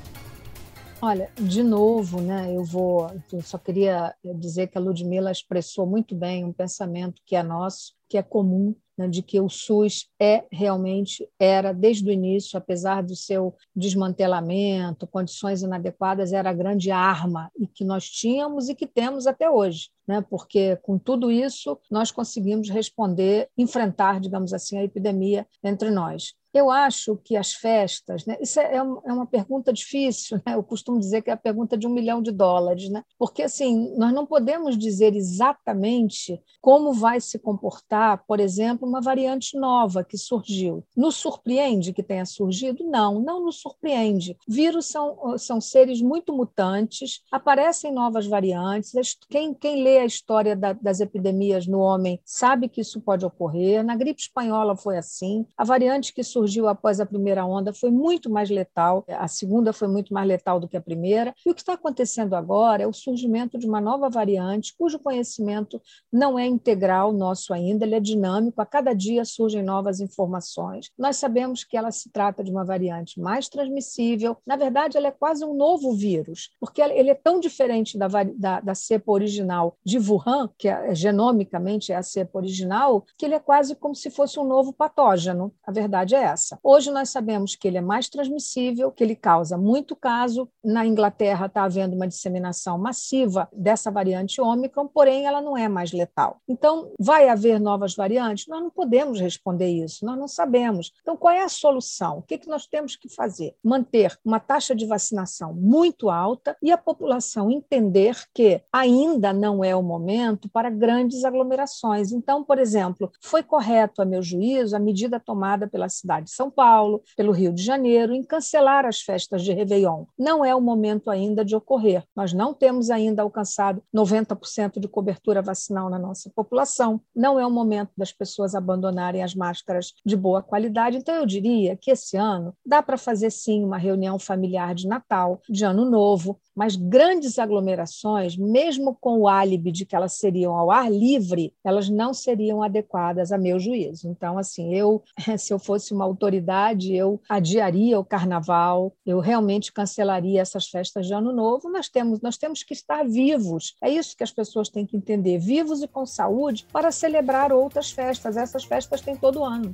Olha, 1.06 1.30
de 1.38 1.62
novo, 1.62 2.18
né, 2.22 2.56
eu 2.56 2.64
vou. 2.64 3.10
Eu 3.30 3.42
só 3.42 3.58
queria 3.58 4.14
dizer 4.36 4.68
que 4.68 4.78
a 4.78 4.80
Ludmilla 4.80 5.30
expressou 5.30 5.86
muito 5.86 6.14
bem 6.14 6.46
um 6.46 6.52
pensamento 6.52 7.20
que 7.26 7.36
é 7.36 7.42
nosso, 7.42 7.92
que 8.08 8.16
é 8.16 8.22
comum, 8.22 8.74
né, 8.96 9.06
de 9.06 9.20
que 9.20 9.38
o 9.38 9.50
SUS 9.50 10.08
é 10.18 10.46
realmente, 10.50 11.28
era 11.38 11.74
desde 11.74 12.08
o 12.08 12.10
início, 12.10 12.56
apesar 12.56 13.02
do 13.02 13.14
seu 13.14 13.54
desmantelamento, 13.76 15.06
condições 15.06 15.60
inadequadas, 15.60 16.32
era 16.32 16.48
a 16.48 16.54
grande 16.54 16.90
arma 16.90 17.52
e 17.54 17.66
que 17.66 17.84
nós 17.84 18.08
tínhamos 18.08 18.70
e 18.70 18.74
que 18.74 18.86
temos 18.86 19.26
até 19.26 19.50
hoje. 19.50 19.90
Né, 20.06 20.22
porque 20.28 20.76
com 20.82 20.98
tudo 20.98 21.30
isso 21.30 21.78
nós 21.90 22.10
conseguimos 22.10 22.68
responder, 22.68 23.48
enfrentar, 23.56 24.20
digamos 24.20 24.52
assim, 24.52 24.76
a 24.76 24.84
epidemia 24.84 25.46
entre 25.62 25.90
nós. 25.90 26.34
Eu 26.54 26.70
acho 26.70 27.16
que 27.16 27.36
as 27.36 27.52
festas, 27.52 28.24
né, 28.24 28.38
isso 28.40 28.60
é, 28.60 28.74
é, 28.74 28.76
é 28.76 29.12
uma 29.12 29.26
pergunta 29.26 29.72
difícil, 29.72 30.40
né? 30.46 30.54
eu 30.54 30.62
costumo 30.62 31.00
dizer 31.00 31.20
que 31.20 31.28
é 31.28 31.32
a 31.32 31.36
pergunta 31.36 31.76
de 31.76 31.84
um 31.84 31.90
milhão 31.92 32.22
de 32.22 32.30
dólares, 32.30 32.88
né? 32.88 33.02
porque 33.18 33.42
assim, 33.42 33.92
nós 33.96 34.12
não 34.12 34.24
podemos 34.24 34.78
dizer 34.78 35.16
exatamente 35.16 36.40
como 36.60 36.92
vai 36.92 37.20
se 37.20 37.40
comportar, 37.40 38.24
por 38.24 38.38
exemplo, 38.38 38.88
uma 38.88 39.00
variante 39.00 39.58
nova 39.58 40.04
que 40.04 40.16
surgiu. 40.16 40.84
Nos 40.96 41.16
surpreende 41.16 41.92
que 41.92 42.04
tenha 42.04 42.24
surgido? 42.24 42.84
Não, 42.84 43.20
não 43.20 43.44
nos 43.44 43.60
surpreende. 43.60 44.36
Vírus 44.46 44.86
são, 44.86 45.36
são 45.36 45.60
seres 45.60 46.00
muito 46.00 46.32
mutantes, 46.32 47.20
aparecem 47.32 47.92
novas 47.92 48.28
variantes, 48.28 49.18
quem, 49.28 49.52
quem 49.52 49.82
lê 49.82 49.93
a 49.98 50.04
história 50.04 50.56
da, 50.56 50.72
das 50.72 51.00
epidemias 51.00 51.66
no 51.66 51.78
homem 51.78 52.20
sabe 52.24 52.68
que 52.68 52.80
isso 52.80 53.00
pode 53.00 53.24
ocorrer. 53.24 53.84
Na 53.84 53.96
gripe 53.96 54.20
espanhola 54.20 54.76
foi 54.76 54.96
assim. 54.96 55.46
A 55.56 55.64
variante 55.64 56.12
que 56.12 56.22
surgiu 56.22 56.68
após 56.68 57.00
a 57.00 57.06
primeira 57.06 57.44
onda 57.44 57.72
foi 57.72 57.90
muito 57.90 58.30
mais 58.30 58.50
letal. 58.50 59.04
A 59.08 59.28
segunda 59.28 59.72
foi 59.72 59.88
muito 59.88 60.12
mais 60.12 60.26
letal 60.26 60.60
do 60.60 60.68
que 60.68 60.76
a 60.76 60.80
primeira. 60.80 61.34
E 61.44 61.50
o 61.50 61.54
que 61.54 61.60
está 61.60 61.74
acontecendo 61.74 62.34
agora 62.34 62.82
é 62.82 62.86
o 62.86 62.92
surgimento 62.92 63.58
de 63.58 63.66
uma 63.66 63.80
nova 63.80 64.08
variante, 64.08 64.74
cujo 64.76 64.98
conhecimento 64.98 65.80
não 66.12 66.38
é 66.38 66.46
integral 66.46 67.12
nosso 67.12 67.52
ainda, 67.52 67.84
ele 67.84 67.94
é 67.94 68.00
dinâmico. 68.00 68.60
A 68.60 68.66
cada 68.66 68.92
dia 68.92 69.24
surgem 69.24 69.62
novas 69.62 70.00
informações. 70.00 70.90
Nós 70.98 71.16
sabemos 71.16 71.64
que 71.64 71.76
ela 71.76 71.90
se 71.90 72.10
trata 72.10 72.42
de 72.42 72.50
uma 72.50 72.64
variante 72.64 73.20
mais 73.20 73.48
transmissível. 73.48 74.36
Na 74.46 74.56
verdade, 74.56 74.96
ela 74.96 75.08
é 75.08 75.10
quase 75.10 75.44
um 75.44 75.54
novo 75.54 75.94
vírus, 75.94 76.50
porque 76.60 76.80
ele 76.80 77.10
é 77.10 77.14
tão 77.14 77.40
diferente 77.40 77.98
da, 77.98 78.08
da, 78.08 78.60
da 78.60 78.74
cepa 78.74 79.12
original 79.12 79.76
de 79.84 79.98
Wuhan, 79.98 80.48
que 80.56 80.68
é, 80.68 80.94
genomicamente 80.94 81.92
é 81.92 81.96
a 81.96 82.02
cepa 82.02 82.38
original, 82.38 83.04
que 83.18 83.24
ele 83.26 83.34
é 83.34 83.38
quase 83.38 83.74
como 83.74 83.94
se 83.94 84.10
fosse 84.10 84.38
um 84.40 84.44
novo 84.44 84.72
patógeno. 84.72 85.52
A 85.66 85.70
verdade 85.70 86.14
é 86.14 86.22
essa. 86.22 86.58
Hoje 86.62 86.90
nós 86.90 87.10
sabemos 87.10 87.54
que 87.54 87.68
ele 87.68 87.78
é 87.78 87.82
mais 87.82 88.08
transmissível, 88.08 88.90
que 88.90 89.04
ele 89.04 89.14
causa 89.14 89.58
muito 89.58 89.94
caso. 89.94 90.48
Na 90.64 90.86
Inglaterra 90.86 91.46
está 91.46 91.64
havendo 91.64 91.94
uma 91.94 92.08
disseminação 92.08 92.78
massiva 92.78 93.48
dessa 93.52 93.90
variante 93.90 94.40
Ômicron, 94.40 94.86
porém 94.86 95.26
ela 95.26 95.40
não 95.40 95.56
é 95.56 95.68
mais 95.68 95.92
letal. 95.92 96.38
Então, 96.48 96.92
vai 96.98 97.28
haver 97.28 97.60
novas 97.60 97.94
variantes? 97.94 98.46
Nós 98.48 98.62
não 98.62 98.70
podemos 98.70 99.20
responder 99.20 99.68
isso, 99.68 100.04
nós 100.04 100.18
não 100.18 100.28
sabemos. 100.28 100.92
Então, 101.02 101.16
qual 101.16 101.34
é 101.34 101.42
a 101.42 101.48
solução? 101.48 102.18
O 102.18 102.22
que, 102.22 102.38
que 102.38 102.48
nós 102.48 102.66
temos 102.66 102.96
que 102.96 103.08
fazer? 103.08 103.54
Manter 103.62 104.18
uma 104.24 104.40
taxa 104.40 104.74
de 104.74 104.86
vacinação 104.86 105.52
muito 105.52 106.08
alta 106.08 106.56
e 106.62 106.72
a 106.72 106.78
população 106.78 107.50
entender 107.50 108.16
que 108.32 108.62
ainda 108.72 109.32
não 109.32 109.62
é 109.62 109.73
o 109.74 109.82
momento 109.82 110.48
para 110.48 110.70
grandes 110.70 111.24
aglomerações. 111.24 112.12
Então, 112.12 112.44
por 112.44 112.58
exemplo, 112.58 113.10
foi 113.20 113.42
correto, 113.42 114.02
a 114.02 114.04
meu 114.04 114.22
juízo, 114.22 114.76
a 114.76 114.78
medida 114.78 115.20
tomada 115.20 115.68
pela 115.68 115.88
cidade 115.88 116.26
de 116.26 116.32
São 116.32 116.50
Paulo, 116.50 117.02
pelo 117.16 117.32
Rio 117.32 117.52
de 117.52 117.62
Janeiro, 117.62 118.14
em 118.14 118.22
cancelar 118.22 118.86
as 118.86 119.00
festas 119.00 119.42
de 119.42 119.52
Réveillon. 119.52 120.04
Não 120.18 120.44
é 120.44 120.54
o 120.54 120.60
momento 120.60 121.10
ainda 121.10 121.44
de 121.44 121.56
ocorrer. 121.56 122.04
Nós 122.14 122.32
não 122.32 122.54
temos 122.54 122.90
ainda 122.90 123.22
alcançado 123.22 123.82
90% 123.94 124.78
de 124.78 124.88
cobertura 124.88 125.42
vacinal 125.42 125.88
na 125.90 125.98
nossa 125.98 126.30
população. 126.34 127.00
Não 127.14 127.38
é 127.38 127.46
o 127.46 127.50
momento 127.50 127.90
das 127.96 128.12
pessoas 128.12 128.54
abandonarem 128.54 129.22
as 129.22 129.34
máscaras 129.34 129.92
de 130.04 130.16
boa 130.16 130.42
qualidade. 130.42 130.96
Então, 130.96 131.14
eu 131.14 131.26
diria 131.26 131.76
que 131.76 131.90
esse 131.90 132.16
ano 132.16 132.54
dá 132.64 132.82
para 132.82 132.96
fazer 132.96 133.30
sim 133.30 133.64
uma 133.64 133.78
reunião 133.78 134.18
familiar 134.18 134.74
de 134.74 134.86
Natal, 134.86 135.40
de 135.48 135.64
Ano 135.64 135.84
Novo, 135.84 136.38
mas 136.54 136.76
grandes 136.76 137.38
aglomerações, 137.38 138.36
mesmo 138.36 138.96
com 139.00 139.20
o 139.20 139.28
álibi 139.28 139.63
de 139.70 139.84
que 139.84 139.94
elas 139.94 140.14
seriam 140.14 140.56
ao 140.56 140.70
ar 140.70 140.90
livre, 140.90 141.52
elas 141.64 141.88
não 141.88 142.12
seriam 142.12 142.62
adequadas 142.62 143.32
a 143.32 143.38
meu 143.38 143.58
juízo. 143.58 144.08
Então, 144.08 144.38
assim, 144.38 144.74
eu, 144.74 145.02
se 145.38 145.52
eu 145.52 145.58
fosse 145.58 145.92
uma 145.92 146.04
autoridade, 146.04 146.94
eu 146.94 147.20
adiaria 147.28 147.98
o 147.98 148.04
carnaval, 148.04 148.94
eu 149.04 149.20
realmente 149.20 149.72
cancelaria 149.72 150.40
essas 150.40 150.66
festas 150.66 151.06
de 151.06 151.14
ano 151.14 151.32
novo. 151.32 151.70
Nós 151.70 151.88
temos, 151.88 152.20
nós 152.20 152.36
temos 152.36 152.62
que 152.62 152.74
estar 152.74 153.04
vivos. 153.04 153.74
É 153.82 153.90
isso 153.90 154.16
que 154.16 154.24
as 154.24 154.32
pessoas 154.32 154.68
têm 154.68 154.86
que 154.86 154.96
entender, 154.96 155.38
vivos 155.38 155.82
e 155.82 155.88
com 155.88 156.06
saúde 156.06 156.66
para 156.72 156.90
celebrar 156.90 157.52
outras 157.52 157.90
festas. 157.90 158.36
Essas 158.36 158.64
festas 158.64 159.00
têm 159.00 159.16
todo 159.16 159.44
ano. 159.44 159.70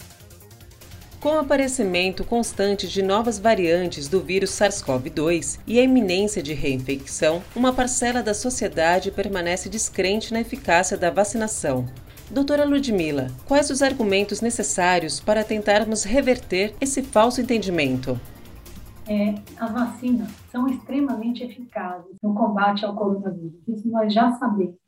Com 1.20 1.34
o 1.34 1.38
aparecimento 1.40 2.24
constante 2.24 2.88
de 2.88 3.02
novas 3.02 3.38
variantes 3.38 4.08
do 4.08 4.20
vírus 4.22 4.52
SARS-CoV-2 4.52 5.60
e 5.66 5.78
a 5.78 5.82
iminência 5.82 6.42
de 6.42 6.54
reinfecção, 6.54 7.42
uma 7.54 7.74
parcela 7.74 8.22
da 8.22 8.32
sociedade 8.32 9.10
permanece 9.10 9.68
descrente 9.68 10.32
na 10.32 10.40
eficácia 10.40 10.96
da 10.96 11.10
vacinação. 11.10 11.84
Doutora 12.30 12.64
Ludmila, 12.64 13.26
quais 13.46 13.68
os 13.68 13.82
argumentos 13.82 14.40
necessários 14.40 15.20
para 15.20 15.44
tentarmos 15.44 16.04
reverter 16.04 16.74
esse 16.80 17.02
falso 17.02 17.42
entendimento? 17.42 18.18
É, 19.06 19.34
as 19.58 19.72
vacinas 19.72 20.30
são 20.50 20.70
extremamente 20.70 21.44
eficazes 21.44 22.16
no 22.22 22.32
combate 22.32 22.82
ao 22.82 22.96
coronavírus. 22.96 23.60
Isso 23.68 23.90
nós 23.90 24.14
já 24.14 24.32
sabemos. 24.38 24.78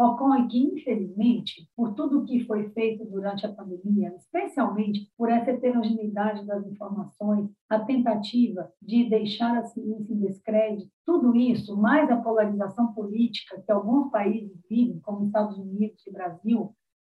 Ocorre 0.00 0.46
que, 0.46 0.58
infelizmente, 0.58 1.68
por 1.74 1.92
tudo 1.94 2.24
que 2.24 2.44
foi 2.44 2.68
feito 2.70 3.04
durante 3.04 3.44
a 3.44 3.52
pandemia, 3.52 4.14
especialmente 4.14 5.10
por 5.18 5.28
essa 5.28 5.50
heterogeneidade 5.50 6.46
das 6.46 6.64
informações, 6.68 7.50
a 7.68 7.80
tentativa 7.80 8.70
de 8.80 9.08
deixar 9.08 9.58
a 9.58 9.64
ciência 9.64 10.12
em 10.14 10.20
descrédito, 10.20 10.88
tudo 11.04 11.34
isso, 11.34 11.76
mais 11.76 12.08
a 12.12 12.16
polarização 12.16 12.94
política 12.94 13.60
que 13.60 13.72
alguns 13.72 14.08
países 14.12 14.56
vivem, 14.70 15.00
como 15.00 15.26
Estados 15.26 15.58
Unidos 15.58 16.06
e 16.06 16.12
Brasil, 16.12 16.72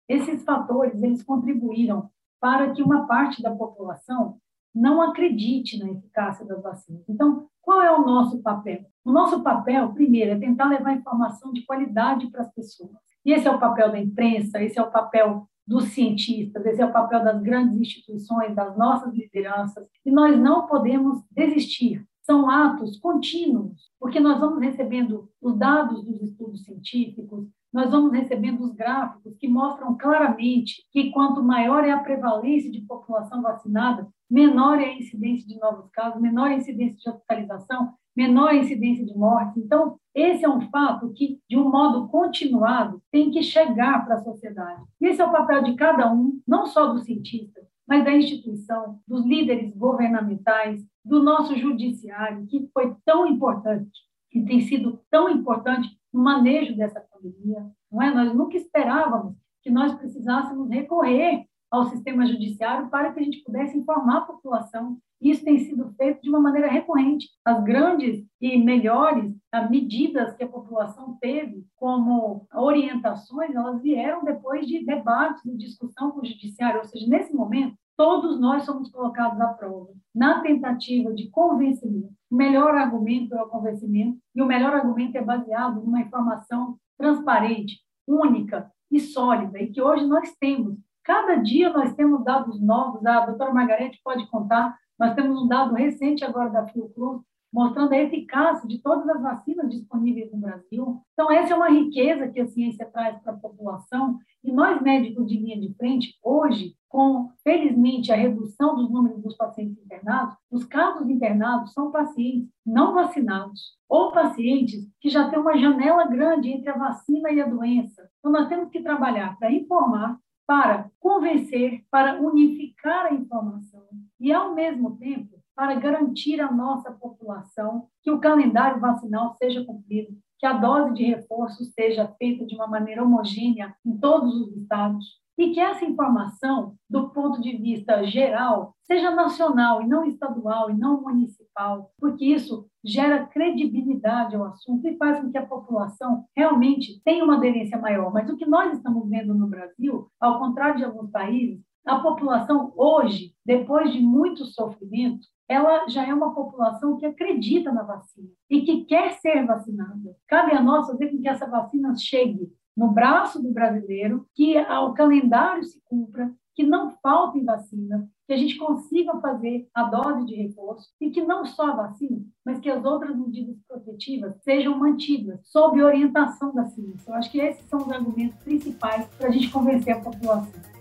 esses 0.10 0.44
fatores 0.44 1.02
eles 1.02 1.24
contribuíram 1.24 2.10
para 2.38 2.74
que 2.74 2.84
uma 2.84 3.08
parte 3.08 3.42
da 3.42 3.56
população 3.56 4.42
não 4.74 5.01
acredite 5.01 5.77
na 5.77 5.92
eficácia 5.92 6.46
das 6.46 6.62
vacinas. 6.62 7.03
Então, 7.08 7.48
qual 7.62 7.82
é 7.82 7.92
o 7.92 8.06
nosso 8.06 8.42
papel? 8.42 8.86
O 9.06 9.12
nosso 9.12 9.42
papel, 9.44 9.94
primeiro, 9.94 10.32
é 10.32 10.39
tentar 10.39 10.65
levar 10.65 10.94
informação 10.94 11.53
de 11.53 11.65
qualidade 11.65 12.30
para 12.32 12.42
as 12.42 12.53
pessoas. 12.53 12.92
E 13.25 13.32
esse 13.32 13.48
é 13.48 13.51
o 13.51 13.60
papel 13.60 13.92
da 13.92 14.00
imprensa, 14.00 14.62
esse 14.62 14.77
é 14.77 14.82
o 14.82 14.92
papel 14.92 15.48
dos 15.65 15.86
cientistas, 15.86 16.65
esse 16.65 16.82
é 16.82 16.86
o 16.86 16.92
papel 16.92 17.24
das 17.24 17.42
grandes 17.42 17.80
instituições, 17.80 18.53
das 18.53 18.77
nossas 18.77 19.13
lideranças, 19.13 19.88
e 20.06 20.12
nós 20.12 20.38
não 20.38 20.68
podemos 20.68 21.24
desistir. 21.32 22.06
São 22.22 22.50
atos 22.50 23.00
contínuos, 23.00 23.92
porque 24.00 24.20
nós 24.20 24.39
vamos 24.39 24.62
recebendo 24.62 25.30
os 25.42 25.58
dados 25.58 26.03
dos 26.06 26.22
estudos 26.22 26.63
científicos, 26.63 27.48
nós 27.74 27.89
vamos 27.89 28.13
recebendo 28.13 28.63
os 28.63 28.74
gráficos 28.74 29.36
que 29.38 29.48
mostram 29.48 29.98
claramente 29.98 30.86
que 30.92 31.12
quanto 31.12 31.42
maior 31.42 31.84
é 31.84 31.92
a 31.92 32.00
prevalência 32.00 32.72
de 32.72 32.82
população 32.82 33.42
vacinada, 33.42 34.08
menor 34.34 34.82
é 34.82 34.86
a 34.86 34.98
incidência 34.98 35.48
de 35.48 35.60
novos 35.60 35.88
casos, 35.92 36.20
menor 36.20 36.50
é 36.50 36.56
a 36.56 36.58
incidência 36.58 36.98
de 36.98 37.08
hospitalização, 37.08 37.94
menor 38.16 38.50
a 38.50 38.56
incidência 38.56 39.06
de 39.06 39.16
morte. 39.16 39.60
Então, 39.60 40.00
esse 40.16 40.44
é 40.44 40.50
um 40.50 40.62
fato 40.72 41.13
que, 41.13 41.40
de 41.48 41.56
um 41.56 41.70
modo 41.70 42.08
continuado, 42.08 43.00
tem 43.12 43.30
que 43.30 43.44
chegar 43.44 44.04
para 44.04 44.16
a 44.16 44.24
sociedade. 44.24 44.82
E 45.00 45.06
esse 45.06 45.22
é 45.22 45.25
o 45.25 45.32
papel 45.32 45.63
de 45.63 45.75
cada 45.75 46.12
um, 46.12 46.42
não 46.48 46.66
só 46.66 46.88
do 46.88 47.00
cientista, 47.00 47.62
mas 47.88 48.04
da 48.04 48.12
instituição, 48.12 49.00
dos 49.08 49.24
líderes 49.24 49.72
governamentais, 49.75 50.84
do 51.06 51.22
nosso 51.22 51.56
judiciário, 51.56 52.48
que 52.48 52.68
foi 52.74 52.96
tão 53.06 53.28
importante, 53.28 54.00
que 54.32 54.42
tem 54.42 54.62
sido 54.62 55.00
tão 55.12 55.30
importante 55.30 55.96
no 56.12 56.24
manejo 56.24 56.75
dessa 56.75 57.02
pandemia. 57.02 57.70
Não 57.92 58.02
é? 58.02 58.12
Nós 58.12 58.34
nunca 58.34 58.58
esperávamos 58.58 59.36
que 59.62 59.70
nós 59.70 59.94
precisássemos 59.94 60.70
recorrer 60.72 61.46
ao 61.74 61.86
sistema 61.86 62.24
judiciário 62.27 62.88
para 62.88 63.12
que 63.12 63.20
a 63.20 63.24
gente 63.24 63.44
pudesse 63.44 63.75
informar 63.75 64.18
a 64.18 64.25
população. 64.25 65.00
Isso 65.20 65.44
tem 65.44 65.58
sido 65.58 65.92
feito 65.94 66.22
de 66.22 66.30
uma 66.30 66.39
maneira 66.39 66.68
recorrente. 66.68 67.27
As 67.44 67.63
grandes 67.63 68.24
e 68.39 68.60
melhores 68.60 69.34
ah, 69.51 69.68
medidas 69.68 70.36
que 70.36 70.44
a 70.44 70.48
população 70.48 71.18
teve 71.20 71.65
como 71.75 72.46
orientações, 72.53 73.56
elas 73.56 73.82
vieram 73.82 74.24
depois 74.24 74.68
de 74.68 74.86
debates 74.86 75.44
e 75.46 75.58
discussão 75.58 76.12
com 76.12 76.22
o 76.22 76.25
judiciário. 76.25 76.80
Ou 76.80 76.86
seja, 76.86 77.08
nesse 77.08 77.34
momento, 77.34 77.75
todos 77.98 78.39
nós 78.39 78.65
somos 78.65 78.92
colocados 78.92 79.42
à 79.42 79.48
prova 79.48 79.94
na 80.13 80.42
tentativa 80.42 81.12
de 81.12 81.27
convencimento. 81.32 82.13
O 82.30 82.36
melhor 82.36 82.75
argumento 82.75 83.34
é 83.34 83.42
o 83.42 83.50
convencimento 83.50 84.20
e 84.36 84.44
o 84.44 84.46
melhor 84.46 84.75
argumento 84.75 85.18
é 85.18 85.24
baseado 85.24 85.82
numa 85.82 86.01
informação 86.01 86.77
transparente, 87.00 87.80
única 88.08 88.72
e 88.92 89.00
sólida 89.00 89.60
e 89.60 89.72
que 89.72 89.82
hoje 89.82 90.06
nós 90.06 90.32
temos 90.39 90.77
Cada 91.04 91.36
dia 91.36 91.72
nós 91.72 91.94
temos 91.96 92.24
dados 92.24 92.62
novos, 92.62 93.06
a 93.06 93.26
doutora 93.26 93.54
Margarete 93.54 94.00
pode 94.04 94.26
contar, 94.28 94.78
nós 94.98 95.14
temos 95.16 95.42
um 95.42 95.48
dado 95.48 95.76
recente 95.76 96.24
agora 96.24 96.50
da 96.50 96.66
Fiocruz, 96.68 97.22
mostrando 97.54 97.94
a 97.94 98.00
eficácia 98.00 98.68
de 98.68 98.80
todas 98.80 99.08
as 99.08 99.22
vacinas 99.22 99.70
disponíveis 99.70 100.32
no 100.32 100.40
Brasil. 100.40 101.02
Então, 101.14 101.32
essa 101.32 101.54
é 101.54 101.56
uma 101.56 101.70
riqueza 101.70 102.28
que 102.28 102.40
a 102.40 102.48
ciência 102.48 102.86
traz 102.86 103.22
para 103.22 103.34
a 103.34 103.38
população, 103.38 104.18
e 104.44 104.52
nós, 104.52 104.82
médicos 104.82 105.28
de 105.28 105.38
linha 105.38 105.60
de 105.60 105.72
frente, 105.76 106.18
hoje, 106.24 106.74
com, 106.90 107.30
felizmente, 107.44 108.12
a 108.12 108.16
redução 108.16 108.76
dos 108.76 108.90
números 108.90 109.22
dos 109.22 109.36
pacientes 109.36 109.78
internados, 109.84 110.36
os 110.50 110.64
casos 110.64 111.08
internados 111.08 111.74
são 111.74 111.92
pacientes 111.92 112.50
não 112.66 112.94
vacinados, 112.94 113.78
ou 113.88 114.12
pacientes 114.12 114.90
que 115.00 115.10
já 115.10 115.30
têm 115.30 115.40
uma 115.40 115.58
janela 115.58 116.06
grande 116.06 116.50
entre 116.50 116.70
a 116.70 116.78
vacina 116.78 117.32
e 117.32 117.40
a 117.40 117.48
doença. 117.48 118.10
Então, 118.20 118.32
nós 118.32 118.48
temos 118.48 118.70
que 118.70 118.82
trabalhar 118.82 119.38
para 119.38 119.52
informar, 119.52 120.18
para 120.46 120.90
convencer, 121.00 121.84
para 121.90 122.22
unificar 122.22 123.06
a 123.08 123.14
informação 123.14 123.88
e, 124.20 124.32
ao 124.32 124.54
mesmo 124.54 124.98
tempo, 124.98 125.40
para 125.56 125.76
garantir 125.76 126.42
à 126.42 126.52
nossa 126.52 126.92
população 126.92 127.88
que 128.02 128.12
o 128.12 128.20
calendário 128.20 128.80
vacinal 128.80 129.36
seja 129.36 129.64
cumprido, 129.64 130.18
que 130.40 130.46
a 130.46 130.54
dose 130.54 130.94
de 130.94 131.04
reforço 131.06 131.64
seja 131.66 132.08
feita 132.18 132.46
de 132.46 132.56
uma 132.56 132.68
maneira 132.68 133.04
homogênea 133.04 133.76
em 133.86 133.98
todos 133.98 134.36
os 134.36 134.58
estados, 134.58 135.23
e 135.38 135.52
que 135.52 135.60
essa 135.60 135.86
informação, 135.86 136.75
do 136.90 137.10
ponto 137.10 137.42
de 137.42 137.58
vista 137.58 138.04
geral, 138.04 138.75
seja 138.84 139.12
nacional 139.12 139.82
e 139.82 139.88
não 139.88 140.06
estadual 140.06 140.70
e 140.70 140.74
não 140.74 141.02
municipal, 141.02 141.92
porque 142.00 142.25
isso 142.25 142.68
gera 142.84 143.25
credibilidade 143.25 144.36
ao 144.36 144.46
assunto 144.46 144.88
e 144.88 144.98
faz 144.98 145.20
com 145.20 145.32
que 145.32 145.38
a 145.38 145.46
população 145.46 146.25
realmente 146.36 147.02
tenha 147.04 147.24
uma 147.24 147.38
aderência 147.38 147.78
maior. 147.80 148.12
Mas 148.13 148.30
o 148.30 148.38
que 148.38 148.46
nós 148.46 148.74
estamos 148.74 149.10
vendo 149.10 149.34
no 149.34 149.48
Brasil, 149.48 150.08
ao 150.20 150.40
contrário 150.40 150.78
de 150.78 150.84
alguns 150.84 151.10
países, 151.10 151.62
a 151.86 152.00
população 152.00 152.72
hoje, 152.78 153.34
depois 153.46 153.92
de 153.92 154.00
muito 154.00 154.46
sofrimento, 154.46 155.28
ela 155.50 155.88
já 155.88 156.08
é 156.08 156.13
uma 156.13 156.34
população 156.34 156.98
que 156.98 157.06
acredita 157.06 157.72
na 157.72 157.84
vacina 157.84 158.30
e 158.50 158.62
que 158.62 158.86
quer 158.86 159.13
ser 159.13 159.46
vacinada. 159.46 160.16
Cabe 160.28 160.54
a 160.54 160.62
nós 160.62 160.88
fazer 160.88 161.10
com 161.10 161.20
que 161.20 161.28
essa 161.28 161.46
vacina 161.50 161.94
chegue 161.96 162.52
no 162.75 162.92
braço 162.92 163.42
do 163.42 163.51
brasileiro, 163.51 164.27
que 164.34 164.58
o 164.58 164.94
calendário 164.94 165.63
se 165.63 165.80
cumpra, 165.86 166.34
que 166.56 166.63
não 166.63 166.92
faltem 167.01 167.44
vacinas, 167.44 168.08
que 168.27 168.34
a 168.34 168.38
gente 168.38 168.58
consiga 168.58 169.20
fazer 169.20 169.68
a 169.74 169.84
dose 169.84 170.25
de 170.25 170.36
reforço 170.36 170.88
e 171.01 171.10
que 171.10 171.22
não 171.22 171.46
só 171.46 171.72
a 171.72 171.75
vacina, 171.75 172.22
mas 172.46 172.60
que 172.60 172.70
as 172.70 172.84
outras 172.86 173.15
medidas 173.18 173.56
protetivas 173.68 174.36
sejam 174.44 174.77
mantidas 174.77 175.39
sob 175.44 175.82
orientação 175.82 176.53
da 176.53 176.65
ciência. 176.65 177.10
Eu 177.10 177.15
acho 177.15 177.32
que 177.32 177.39
esses 177.39 177.65
são 177.68 177.80
os 177.80 177.92
argumentos 177.92 178.38
principais 178.44 179.08
para 179.18 179.30
a 179.30 179.32
gente 179.32 179.51
convencer 179.51 179.96
a 179.96 180.01
população. 180.01 180.73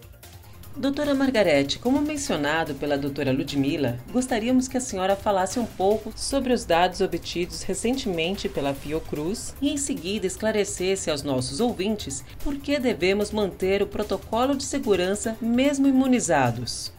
Doutora 0.75 1.15
Margarete, 1.15 1.79
como 1.79 2.01
mencionado 2.01 2.75
pela 2.75 2.97
doutora 2.97 3.31
Ludmila, 3.31 3.99
gostaríamos 4.11 4.67
que 4.67 4.79
a 4.79 4.81
senhora 4.81 5.15
falasse 5.15 5.61
um 5.61 5.67
pouco 5.67 6.11
sobre 6.17 6.51
os 6.51 6.65
dados 6.65 7.03
obtidos 7.03 7.63
recentemente 7.63 8.49
pela 8.49 8.73
Fiocruz 8.73 9.55
e 9.61 9.69
em 9.69 9.77
seguida 9.77 10.27
esclarecesse 10.27 11.11
aos 11.11 11.23
nossos 11.23 11.61
ouvintes 11.61 12.25
por 12.43 12.57
que 12.57 12.79
devemos 12.79 13.31
manter 13.31 13.83
o 13.83 13.87
protocolo 13.87 14.57
de 14.57 14.65
segurança 14.65 15.37
mesmo 15.43 15.87
imunizados. 15.87 16.91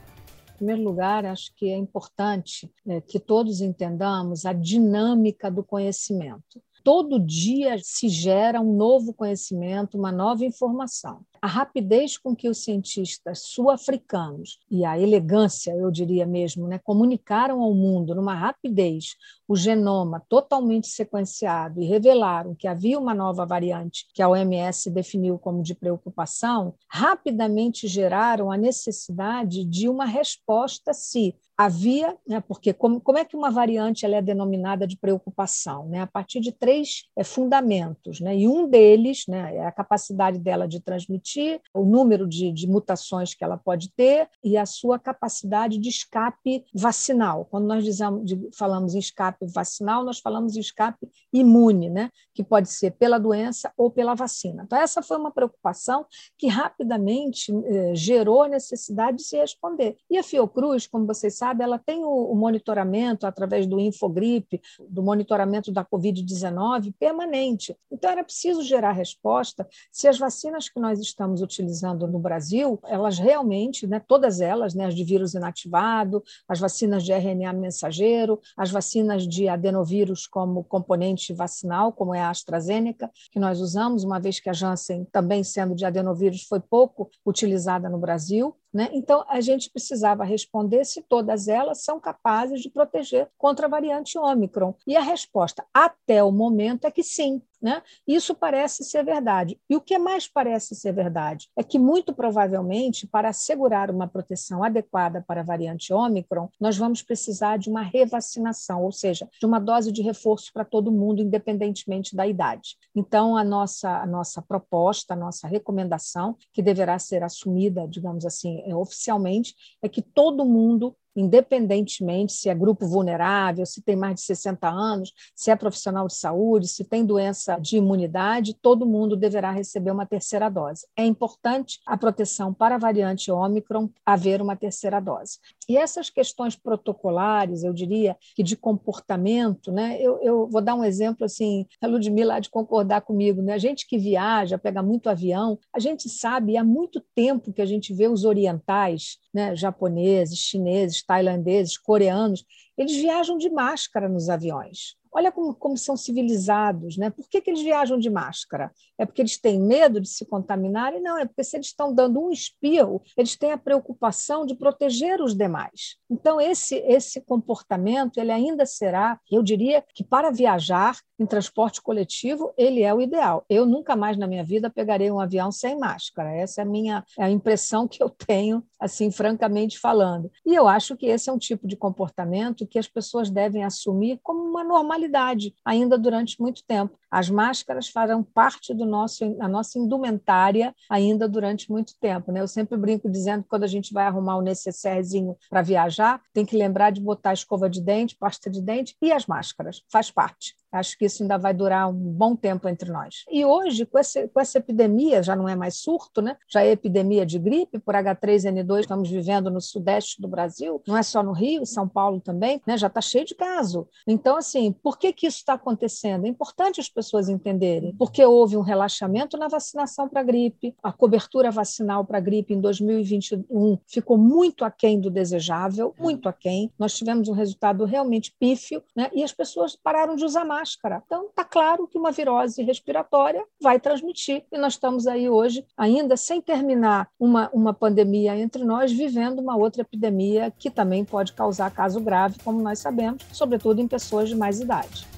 Em 0.53 0.57
primeiro 0.57 0.83
lugar, 0.83 1.25
acho 1.25 1.51
que 1.55 1.65
é 1.65 1.75
importante 1.75 2.71
é, 2.87 3.01
que 3.01 3.19
todos 3.19 3.59
entendamos 3.59 4.45
a 4.45 4.53
dinâmica 4.53 5.49
do 5.49 5.63
conhecimento. 5.63 6.61
Todo 6.83 7.19
dia 7.19 7.77
se 7.81 8.07
gera 8.07 8.61
um 8.61 8.77
novo 8.77 9.13
conhecimento, 9.15 9.97
uma 9.97 10.11
nova 10.11 10.45
informação 10.45 11.25
a 11.43 11.47
rapidez 11.47 12.17
com 12.17 12.33
que 12.33 12.47
os 12.47 12.63
cientistas 12.63 13.41
sul-africanos 13.47 14.59
e 14.71 14.85
a 14.85 14.97
elegância, 14.97 15.75
eu 15.75 15.91
diria 15.91 16.25
mesmo, 16.25 16.69
né, 16.69 16.79
comunicaram 16.79 17.61
ao 17.61 17.73
mundo 17.73 18.15
numa 18.15 18.33
rapidez 18.33 19.17
o 19.45 19.53
genoma 19.53 20.23
totalmente 20.29 20.87
sequenciado 20.87 21.81
e 21.81 21.85
revelaram 21.85 22.55
que 22.55 22.65
havia 22.65 22.97
uma 22.97 23.13
nova 23.13 23.45
variante 23.45 24.07
que 24.13 24.21
a 24.21 24.29
OMS 24.29 24.89
definiu 24.89 25.37
como 25.37 25.61
de 25.61 25.75
preocupação, 25.75 26.75
rapidamente 26.87 27.89
geraram 27.89 28.49
a 28.49 28.55
necessidade 28.55 29.65
de 29.65 29.89
uma 29.89 30.05
resposta 30.05 30.93
se 30.93 31.35
havia, 31.57 32.17
né, 32.27 32.41
porque 32.41 32.73
como, 32.73 32.99
como 32.99 33.17
é 33.17 33.25
que 33.25 33.35
uma 33.35 33.51
variante 33.51 34.05
ela 34.05 34.15
é 34.15 34.21
denominada 34.21 34.87
de 34.87 34.97
preocupação? 34.97 35.87
Né? 35.87 36.01
A 36.01 36.07
partir 36.07 36.39
de 36.39 36.51
três 36.51 37.05
é, 37.15 37.23
fundamentos, 37.23 38.19
né? 38.19 38.35
e 38.35 38.47
um 38.47 38.67
deles 38.67 39.25
né, 39.27 39.57
é 39.57 39.65
a 39.65 39.71
capacidade 39.71 40.39
dela 40.39 40.67
de 40.67 40.79
transmitir, 40.79 41.32
o 41.73 41.85
número 41.85 42.27
de, 42.27 42.51
de 42.51 42.67
mutações 42.67 43.33
que 43.33 43.43
ela 43.43 43.57
pode 43.57 43.91
ter 43.91 44.29
e 44.43 44.57
a 44.57 44.65
sua 44.65 44.99
capacidade 44.99 45.77
de 45.77 45.89
escape 45.89 46.65
vacinal. 46.73 47.45
Quando 47.45 47.65
nós 47.65 47.83
dizemos, 47.83 48.31
falamos 48.57 48.95
em 48.95 48.99
escape 48.99 49.45
vacinal, 49.47 50.03
nós 50.03 50.19
falamos 50.19 50.55
em 50.55 50.59
escape 50.59 51.09
imune, 51.31 51.89
né? 51.89 52.09
que 52.33 52.43
pode 52.43 52.69
ser 52.69 52.91
pela 52.91 53.17
doença 53.17 53.71
ou 53.77 53.89
pela 53.91 54.15
vacina. 54.15 54.63
Então, 54.63 54.77
essa 54.77 55.01
foi 55.01 55.17
uma 55.17 55.31
preocupação 55.31 56.05
que 56.37 56.47
rapidamente 56.47 57.53
eh, 57.65 57.95
gerou 57.95 58.43
a 58.43 58.49
necessidade 58.49 59.17
de 59.17 59.23
se 59.23 59.37
responder. 59.37 59.97
E 60.09 60.17
a 60.17 60.23
Fiocruz, 60.23 60.87
como 60.87 61.05
vocês 61.05 61.37
sabe, 61.37 61.63
ela 61.63 61.77
tem 61.77 62.03
o, 62.03 62.09
o 62.09 62.35
monitoramento 62.35 63.25
através 63.27 63.67
do 63.67 63.79
Infogripe, 63.79 64.61
do 64.89 65.03
monitoramento 65.03 65.71
da 65.71 65.85
Covid-19 65.85 66.93
permanente. 66.99 67.75
Então, 67.91 68.09
era 68.09 68.23
preciso 68.23 68.63
gerar 68.63 68.91
resposta 68.91 69.67
se 69.91 70.07
as 70.07 70.17
vacinas 70.17 70.69
que 70.69 70.79
nós 70.79 70.99
estamos 70.99 71.22
utilizando 71.41 72.07
no 72.07 72.19
Brasil, 72.19 72.79
elas 72.85 73.17
realmente, 73.17 73.85
né, 73.87 73.99
todas 73.99 74.41
elas, 74.41 74.73
né, 74.73 74.85
as 74.85 74.95
de 74.95 75.03
vírus 75.03 75.33
inativado, 75.33 76.23
as 76.47 76.59
vacinas 76.59 77.03
de 77.03 77.11
RNA 77.11 77.53
mensageiro, 77.53 78.39
as 78.57 78.71
vacinas 78.71 79.27
de 79.27 79.47
adenovírus 79.47 80.27
como 80.27 80.63
componente 80.63 81.33
vacinal, 81.33 81.91
como 81.91 82.13
é 82.13 82.21
a 82.21 82.29
AstraZeneca, 82.29 83.09
que 83.31 83.39
nós 83.39 83.59
usamos, 83.59 84.03
uma 84.03 84.19
vez 84.19 84.39
que 84.39 84.49
a 84.49 84.53
Janssen, 84.53 85.05
também 85.11 85.43
sendo 85.43 85.75
de 85.75 85.85
adenovírus, 85.85 86.43
foi 86.43 86.59
pouco 86.59 87.09
utilizada 87.25 87.89
no 87.89 87.97
Brasil, 87.97 88.55
né? 88.73 88.89
Então, 88.91 89.23
a 89.29 89.39
gente 89.39 89.69
precisava 89.69 90.23
responder 90.23 90.83
se 90.85 91.01
todas 91.03 91.47
elas 91.47 91.83
são 91.83 91.99
capazes 91.99 92.61
de 92.61 92.69
proteger 92.69 93.29
contra 93.37 93.67
a 93.67 93.69
variante 93.69 94.17
Ômicron. 94.17 94.73
E 94.87 94.97
a 94.97 95.01
resposta, 95.01 95.63
até 95.73 96.23
o 96.23 96.31
momento, 96.31 96.85
é 96.85 96.91
que 96.91 97.03
sim. 97.03 97.41
Né? 97.61 97.81
Isso 98.05 98.35
parece 98.35 98.83
ser 98.83 99.05
verdade. 99.05 99.57
E 99.69 99.75
o 99.77 99.79
que 99.79 99.97
mais 99.97 100.27
parece 100.27 100.75
ser 100.75 100.91
verdade 100.91 101.47
é 101.55 101.63
que, 101.63 101.79
muito 101.79 102.13
provavelmente, 102.13 103.07
para 103.07 103.29
assegurar 103.29 103.89
uma 103.89 104.05
proteção 104.05 104.61
adequada 104.61 105.23
para 105.25 105.39
a 105.39 105.45
variante 105.45 105.93
Ômicron, 105.93 106.49
nós 106.59 106.77
vamos 106.77 107.01
precisar 107.01 107.55
de 107.55 107.69
uma 107.69 107.81
revacinação, 107.81 108.83
ou 108.83 108.91
seja, 108.91 109.29
de 109.39 109.45
uma 109.45 109.59
dose 109.59 109.93
de 109.93 110.01
reforço 110.01 110.51
para 110.51 110.65
todo 110.65 110.91
mundo, 110.91 111.21
independentemente 111.21 112.17
da 112.17 112.27
idade. 112.27 112.75
Então, 112.93 113.37
a 113.37 113.45
nossa, 113.45 114.01
a 114.01 114.05
nossa 114.05 114.41
proposta, 114.41 115.13
a 115.13 115.17
nossa 115.17 115.47
recomendação, 115.47 116.35
que 116.51 116.61
deverá 116.61 116.99
ser 116.99 117.23
assumida, 117.23 117.87
digamos 117.87 118.25
assim, 118.25 118.61
oficialmente, 118.71 119.55
é 119.81 119.89
que 119.89 120.01
todo 120.01 120.45
mundo 120.45 120.95
independentemente 121.15 122.33
se 122.33 122.49
é 122.49 122.55
grupo 122.55 122.87
vulnerável, 122.87 123.65
se 123.65 123.81
tem 123.81 123.95
mais 123.95 124.15
de 124.15 124.21
60 124.21 124.67
anos, 124.67 125.13
se 125.35 125.51
é 125.51 125.55
profissional 125.55 126.07
de 126.07 126.15
saúde, 126.15 126.67
se 126.67 126.83
tem 126.83 127.05
doença 127.05 127.57
de 127.59 127.77
imunidade, 127.77 128.55
todo 128.61 128.85
mundo 128.85 129.15
deverá 129.15 129.51
receber 129.51 129.91
uma 129.91 130.05
terceira 130.05 130.49
dose. 130.49 130.87
É 130.97 131.05
importante 131.05 131.79
a 131.85 131.97
proteção 131.97 132.53
para 132.53 132.75
a 132.75 132.77
variante 132.77 133.31
Ômicron 133.31 133.89
haver 134.05 134.41
uma 134.41 134.55
terceira 134.55 134.99
dose. 134.99 135.39
E 135.67 135.77
essas 135.77 136.09
questões 136.09 136.55
protocolares, 136.55 137.63
eu 137.63 137.73
diria 137.73 138.17
que 138.35 138.43
de 138.43 138.55
comportamento, 138.55 139.71
né? 139.71 139.97
Eu, 139.99 140.19
eu 140.21 140.47
vou 140.47 140.61
dar 140.61 140.75
um 140.75 140.83
exemplo 140.83 141.25
assim, 141.25 141.65
a 141.81 141.87
Ludmilla 141.87 142.35
há 142.35 142.39
de 142.39 142.49
concordar 142.49 143.01
comigo, 143.01 143.41
né? 143.41 143.53
A 143.53 143.57
gente 143.57 143.87
que 143.87 143.97
viaja, 143.97 144.57
pega 144.57 144.81
muito 144.81 145.09
avião, 145.09 145.57
a 145.73 145.79
gente 145.79 146.09
sabe 146.09 146.57
há 146.57 146.63
muito 146.63 147.01
tempo 147.15 147.53
que 147.53 147.61
a 147.61 147.65
gente 147.65 147.93
vê 147.93 148.07
os 148.07 148.25
orientais, 148.25 149.17
né, 149.33 149.55
japoneses, 149.55 150.39
chineses, 150.39 151.02
tailandeses, 151.05 151.77
coreanos, 151.77 152.45
eles 152.77 152.95
viajam 152.95 153.37
de 153.37 153.49
máscara 153.49 154.09
nos 154.09 154.29
aviões. 154.29 154.95
Olha 155.15 155.31
como, 155.31 155.53
como 155.53 155.77
são 155.77 155.95
civilizados, 155.95 156.97
né? 156.97 157.11
Por 157.11 157.29
que, 157.29 157.39
que 157.39 157.51
eles 157.51 157.61
viajam 157.61 157.99
de 157.99 158.09
máscara? 158.09 158.71
É 158.97 159.05
porque 159.05 159.21
eles 159.21 159.39
têm 159.39 159.59
medo 159.59 160.01
de 160.01 160.09
se 160.09 160.25
contaminarem? 160.25 161.01
Não, 161.01 161.19
é 161.19 161.25
porque 161.25 161.43
se 161.43 161.55
eles 161.55 161.67
estão 161.67 161.93
dando 161.93 162.19
um 162.19 162.31
espirro, 162.31 163.01
eles 163.15 163.37
têm 163.37 163.51
a 163.51 163.57
preocupação 163.57 164.43
de 164.43 164.55
proteger 164.55 165.21
os 165.21 165.35
demais. 165.35 165.97
Então, 166.09 166.41
esse, 166.41 166.77
esse 166.77 167.21
comportamento, 167.21 168.17
ele 168.17 168.31
ainda 168.31 168.65
será, 168.65 169.19
eu 169.31 169.43
diria 169.43 169.83
que 169.93 170.03
para 170.03 170.31
viajar 170.31 170.97
em 171.19 171.25
transporte 171.27 171.81
coletivo, 171.81 172.51
ele 172.57 172.81
é 172.81 172.93
o 172.93 173.01
ideal. 173.01 173.45
Eu 173.47 173.65
nunca 173.67 173.95
mais 173.95 174.17
na 174.17 174.25
minha 174.25 174.43
vida 174.43 174.69
pegarei 174.69 175.11
um 175.11 175.19
avião 175.19 175.51
sem 175.51 175.77
máscara. 175.77 176.35
Essa 176.35 176.61
é 176.61 176.63
a 176.63 176.67
minha 176.67 177.05
é 177.17 177.23
a 177.23 177.29
impressão 177.29 177.87
que 177.87 178.01
eu 178.01 178.09
tenho, 178.09 178.63
assim, 178.79 179.11
francamente 179.11 179.79
falando. 179.79 180.31
E 180.45 180.55
eu 180.55 180.67
acho 180.67 180.97
que 180.97 181.05
esse 181.05 181.29
é 181.29 181.33
um 181.33 181.37
tipo 181.37 181.67
de 181.67 181.75
comportamento 181.75 182.62
que 182.65 182.79
as 182.79 182.87
pessoas 182.87 183.29
devem 183.29 183.63
assumir 183.63 184.19
como 184.23 184.43
uma 184.43 184.63
normalidade 184.63 185.53
ainda 185.63 185.97
durante 185.97 186.39
muito 186.41 186.63
tempo. 186.63 186.97
As 187.13 187.29
máscaras 187.29 187.89
farão 187.89 188.23
parte 188.23 188.73
do 188.73 188.85
nosso, 188.85 189.35
da 189.35 189.47
nossa 189.47 189.77
indumentária 189.77 190.73
ainda 190.89 191.27
durante 191.27 191.69
muito 191.69 191.93
tempo. 191.99 192.31
Né? 192.31 192.39
Eu 192.39 192.47
sempre 192.47 192.77
brinco 192.77 193.09
dizendo 193.09 193.43
que 193.43 193.49
quando 193.49 193.63
a 193.63 193.67
gente 193.67 193.93
vai 193.93 194.05
arrumar 194.05 194.37
o 194.37 194.41
necessairezinho 194.41 195.35
para 195.49 195.61
viajar, 195.61 196.21
tem 196.33 196.45
que 196.45 196.55
lembrar 196.55 196.91
de 196.91 197.01
botar 197.01 197.33
escova 197.33 197.69
de 197.69 197.81
dente, 197.81 198.15
pasta 198.15 198.49
de 198.49 198.61
dente 198.61 198.95
e 199.01 199.11
as 199.11 199.25
máscaras. 199.25 199.83
Faz 199.91 200.09
parte. 200.09 200.55
Acho 200.71 200.97
que 200.97 201.05
isso 201.05 201.21
ainda 201.21 201.37
vai 201.37 201.53
durar 201.53 201.87
um 201.87 201.93
bom 201.93 202.35
tempo 202.35 202.67
entre 202.67 202.91
nós. 202.91 203.25
E 203.29 203.45
hoje, 203.45 203.85
com, 203.85 203.99
esse, 203.99 204.27
com 204.29 204.39
essa 204.39 204.57
epidemia, 204.57 205.21
já 205.21 205.35
não 205.35 205.47
é 205.47 205.55
mais 205.55 205.75
surto, 205.75 206.19
né? 206.19 206.35
já 206.49 206.63
é 206.63 206.71
epidemia 206.71 207.27
de 207.27 207.37
gripe 207.37 207.77
por 207.77 207.93
H3N2, 207.93 208.79
estamos 208.79 209.07
vivendo 209.07 209.51
no 209.51 209.61
sudeste 209.61 210.19
do 210.19 210.27
Brasil, 210.27 210.81
não 210.87 210.97
é 210.97 211.03
só 211.03 211.21
no 211.21 211.31
Rio, 211.31 211.63
São 211.63 211.87
Paulo 211.87 212.19
também, 212.19 212.59
né? 212.65 212.75
já 212.75 212.87
está 212.87 213.01
cheio 213.01 213.23
de 213.23 213.35
caso. 213.35 213.87
Então, 214.07 214.35
assim, 214.35 214.71
por 214.71 214.93
por 214.93 214.99
que, 214.99 215.11
que 215.11 215.25
isso 215.25 215.37
está 215.37 215.53
acontecendo? 215.53 216.25
É 216.25 216.29
importante 216.29 216.79
as 216.79 216.87
pessoas 216.87 217.02
entenderem, 217.29 217.95
porque 217.97 218.23
houve 218.23 218.57
um 218.57 218.61
relaxamento 218.61 219.37
na 219.37 219.47
vacinação 219.47 220.07
para 220.07 220.23
gripe, 220.23 220.75
a 220.81 220.91
cobertura 220.91 221.51
vacinal 221.51 222.05
para 222.05 222.19
gripe 222.19 222.53
em 222.53 222.61
2021 222.61 223.77
ficou 223.87 224.17
muito 224.17 224.65
aquém 224.65 224.99
do 224.99 225.09
desejável, 225.09 225.93
muito 225.99 226.29
aquém. 226.29 226.71
Nós 226.77 226.93
tivemos 226.95 227.27
um 227.27 227.33
resultado 227.33 227.85
realmente 227.85 228.33
pífio, 228.39 228.83
né? 228.95 229.09
e 229.13 229.23
as 229.23 229.33
pessoas 229.33 229.75
pararam 229.75 230.15
de 230.15 230.25
usar 230.25 230.45
máscara. 230.45 231.01
Então, 231.05 231.27
está 231.27 231.43
claro 231.43 231.87
que 231.87 231.97
uma 231.97 232.11
virose 232.11 232.63
respiratória 232.63 233.43
vai 233.61 233.79
transmitir, 233.79 234.43
e 234.51 234.57
nós 234.57 234.73
estamos 234.73 235.07
aí 235.07 235.29
hoje, 235.29 235.65
ainda 235.77 236.17
sem 236.17 236.41
terminar 236.41 237.09
uma, 237.19 237.49
uma 237.53 237.73
pandemia 237.73 238.37
entre 238.37 238.63
nós, 238.63 238.91
vivendo 238.91 239.39
uma 239.39 239.55
outra 239.55 239.81
epidemia 239.81 240.51
que 240.57 240.69
também 240.69 241.03
pode 241.05 241.33
causar 241.33 241.71
caso 241.71 241.99
grave, 241.99 242.37
como 242.43 242.61
nós 242.61 242.79
sabemos, 242.79 243.23
sobretudo 243.31 243.81
em 243.81 243.87
pessoas 243.87 244.29
de 244.29 244.35
mais 244.35 244.59
idade. 244.59 245.12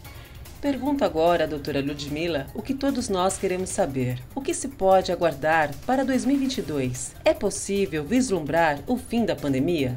Pergunto 0.66 1.06
agora 1.06 1.48
doutora 1.48 1.80
Ludmila 1.80 2.48
o 2.56 2.60
que 2.60 2.74
todos 2.74 3.08
nós 3.08 3.38
queremos 3.38 3.70
saber. 3.70 4.20
O 4.34 4.42
que 4.42 4.52
se 4.52 4.68
pode 4.70 5.12
aguardar 5.12 5.70
para 5.86 6.04
2022? 6.04 7.16
É 7.24 7.36
possível 7.36 8.04
vislumbrar 8.04 8.80
o 8.88 8.98
fim 8.98 9.24
da 9.24 9.36
pandemia? 9.36 9.96